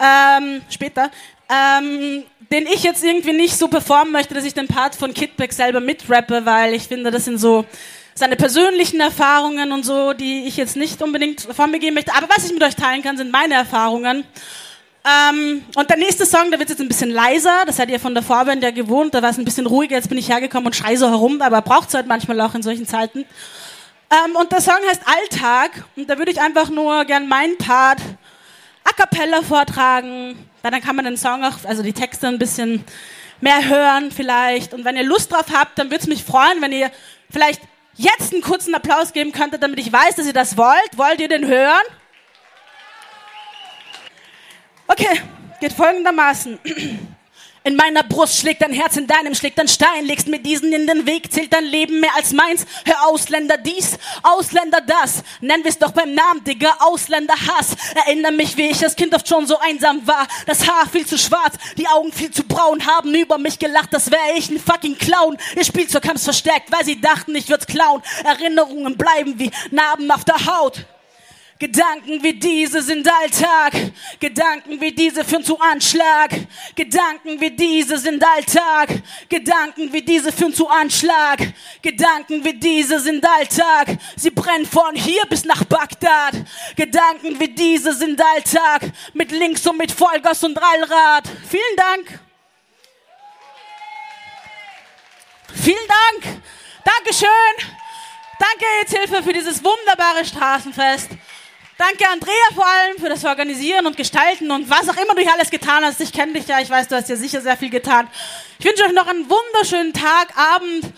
[0.00, 1.10] Ähm, später.
[1.48, 5.52] Ähm, den ich jetzt irgendwie nicht so performen möchte, dass ich den Part von Kidpack
[5.52, 7.64] selber mitrappe, weil ich finde, das sind so
[8.14, 12.14] seine persönlichen Erfahrungen und so, die ich jetzt nicht unbedingt von mir geben möchte.
[12.14, 14.24] Aber was ich mit euch teilen kann, sind meine Erfahrungen.
[15.04, 17.64] Ähm, und der nächste Song, da wird jetzt ein bisschen leiser.
[17.66, 19.14] Das seid ihr von der Vorband ja gewohnt.
[19.14, 19.96] Da war es ein bisschen ruhiger.
[19.96, 21.42] Jetzt bin ich hergekommen und schrei so herum.
[21.42, 23.24] Aber braucht es halt manchmal auch in solchen Zeiten.
[24.10, 25.84] Ähm, und der Song heißt Alltag.
[25.94, 28.00] Und da würde ich einfach nur gern meinen Part
[28.82, 30.36] a cappella vortragen.
[30.70, 32.84] Dann kann man den Song auch, also die Texte ein bisschen
[33.40, 34.74] mehr hören vielleicht.
[34.74, 36.90] Und wenn ihr Lust drauf habt, dann würde es mich freuen, wenn ihr
[37.30, 37.62] vielleicht
[37.94, 40.96] jetzt einen kurzen Applaus geben könntet, damit ich weiß, dass ihr das wollt.
[40.96, 41.84] Wollt ihr den hören?
[44.88, 45.20] Okay,
[45.60, 46.58] geht folgendermaßen.
[47.66, 50.04] In meiner Brust schlägt dein Herz, in deinem schlägt ein Stein.
[50.04, 52.64] Legst mir diesen in den Weg, zählt dein Leben mehr als meins.
[52.84, 55.24] Hör Ausländer dies, Ausländer das.
[55.40, 57.74] Nennen wir's doch beim Namen, Digga, Ausländerhass.
[58.06, 60.28] Erinnere mich, wie ich als Kind oft schon so einsam war.
[60.46, 62.86] Das Haar viel zu schwarz, die Augen viel zu braun.
[62.86, 65.36] Haben über mich gelacht, das wäre ich ein fucking Clown.
[65.56, 68.00] Ihr Spielzeug haben's verstärkt, weil sie dachten, ich würd's klauen.
[68.22, 70.86] Erinnerungen bleiben wie Narben auf der Haut.
[71.58, 73.72] Gedanken wie diese sind Alltag.
[74.20, 76.30] Gedanken wie diese führen zu Anschlag.
[76.74, 78.90] Gedanken wie diese sind Alltag.
[79.28, 81.38] Gedanken wie diese führen zu Anschlag.
[81.80, 83.96] Gedanken wie diese sind Alltag.
[84.16, 86.34] Sie brennen von hier bis nach Bagdad.
[86.76, 88.82] Gedanken wie diese sind Alltag.
[89.14, 91.24] Mit Links und mit Vollgas und Allrad.
[91.48, 92.20] Vielen Dank.
[95.54, 96.42] Vielen Dank.
[96.84, 97.28] Dankeschön.
[98.38, 101.08] Danke, Hilfe für dieses wunderbare Straßenfest.
[101.78, 105.34] Danke, Andrea, vor allem für das Organisieren und Gestalten und was auch immer du hier
[105.34, 106.00] alles getan hast.
[106.00, 108.08] Ich kenne dich ja, ich weiß, du hast ja sicher sehr viel getan.
[108.58, 110.90] Ich wünsche euch noch einen wunderschönen Tag, Abend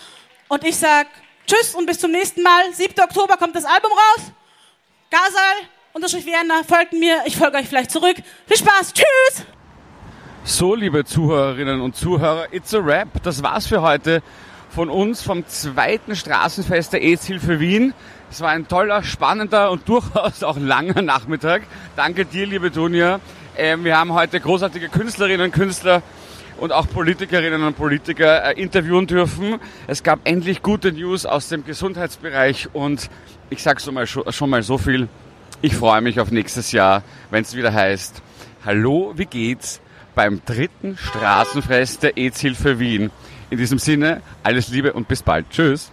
[0.47, 1.09] und ich sag
[1.49, 2.73] Tschüss und bis zum nächsten Mal.
[2.73, 2.95] 7.
[3.03, 4.31] Oktober kommt das Album raus.
[5.11, 8.15] Gasal, Unterstrich Vienna, folgt mir, ich folge euch vielleicht zurück.
[8.47, 9.47] Viel Spaß, tschüss!
[10.45, 13.21] So, liebe Zuhörerinnen und Zuhörer, it's a wrap.
[13.25, 14.23] Das war's für heute
[14.71, 17.95] von uns vom zweiten Straßenfest der AIDS-Hilfe Wien.
[18.31, 21.63] Es war ein toller, spannender und durchaus auch langer Nachmittag.
[21.97, 23.21] Danke dir, liebe Dunja.
[23.57, 26.03] Ähm, wir haben heute großartige Künstlerinnen und Künstler
[26.59, 29.59] und auch Politikerinnen und Politiker äh, interviewen dürfen.
[29.87, 33.09] Es gab endlich gute News aus dem Gesundheitsbereich und
[33.51, 35.09] ich sage schon mal, schon mal so viel.
[35.63, 38.23] Ich freue mich auf nächstes Jahr, wenn es wieder heißt,
[38.65, 39.81] Hallo, wie geht's?
[40.19, 43.13] beim dritten Straßenfest der AIDS-Hilfe Wien.
[43.51, 45.49] In diesem Sinne, alles Liebe und bis bald.
[45.49, 45.93] Tschüss.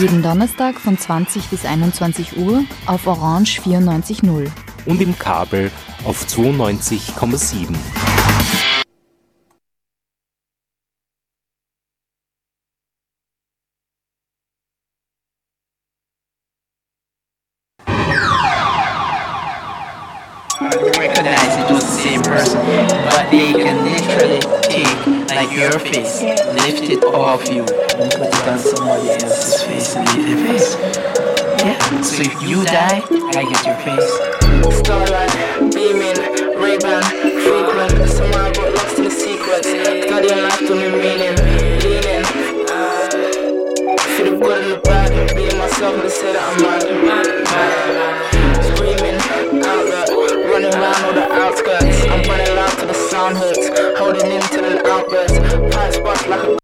[0.00, 4.48] Jeden Donnerstag von 20 bis 21 Uhr auf Orange 94.0.
[4.86, 5.70] Und im Kabel
[6.04, 7.76] auf 92,7.
[20.98, 22.58] recognize it same person,
[23.06, 28.48] but they can literally take like your face, lift it off you, and put it
[28.48, 30.74] on somebody else's face and leave their face.
[31.62, 32.02] Yeah.
[32.02, 33.06] So if you die,
[33.38, 34.10] I get your face.
[34.82, 35.30] Starlight,
[35.72, 36.18] beaming,
[36.58, 37.02] Ray-Ban,
[37.46, 41.36] frequent Somehow got lost in the sequence Studying life to me meaning,
[41.82, 42.24] leaning
[42.68, 43.08] ah,
[44.16, 47.22] Feel the good and the bad Being myself and say that I'm mad,
[48.74, 50.11] Screaming, outlet
[50.62, 53.66] Running around all the outskirts I'm running loud till the sound hurts
[53.98, 55.34] Holding in till an outburst
[55.74, 56.58] Pipe spots like a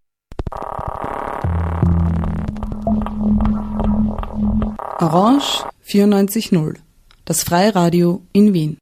[5.00, 6.76] Orange 94.0,
[7.24, 8.78] das Freiradio in Wien.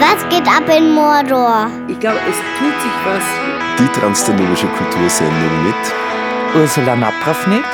[0.00, 1.70] Was geht ab in Mordor?
[1.88, 3.55] Ich glaube, es tut sich was.
[3.78, 5.74] Die transdanubische Kultursendung mit
[6.54, 7.64] Ursula Napravnik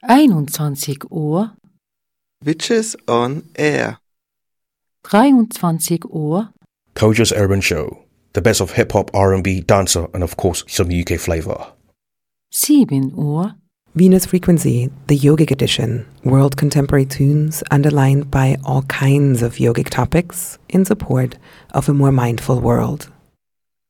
[0.00, 1.50] Einundzwanzig Uhr,
[2.44, 4.00] Witches on Air.
[5.10, 5.76] 23
[6.08, 6.50] Uhr,
[6.92, 8.10] Koja's Urban Show.
[8.32, 11.72] The best of hip hop, R&B, dancer, and of course some UK flavor.
[12.50, 13.54] 7 Uhr,
[13.94, 20.58] Venus Frequency, the yogic edition, world contemporary tunes underlined by all kinds of yogic topics
[20.68, 21.38] in support
[21.70, 23.10] of a more mindful world.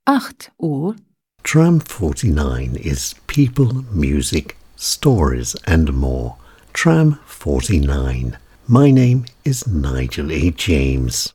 [0.09, 0.97] 8 Uhr,
[1.45, 6.37] Tram 49 is people, music, stories, and more.
[6.73, 8.39] Tram 49.
[8.69, 10.51] My name is Nigel A.
[10.53, 11.35] James.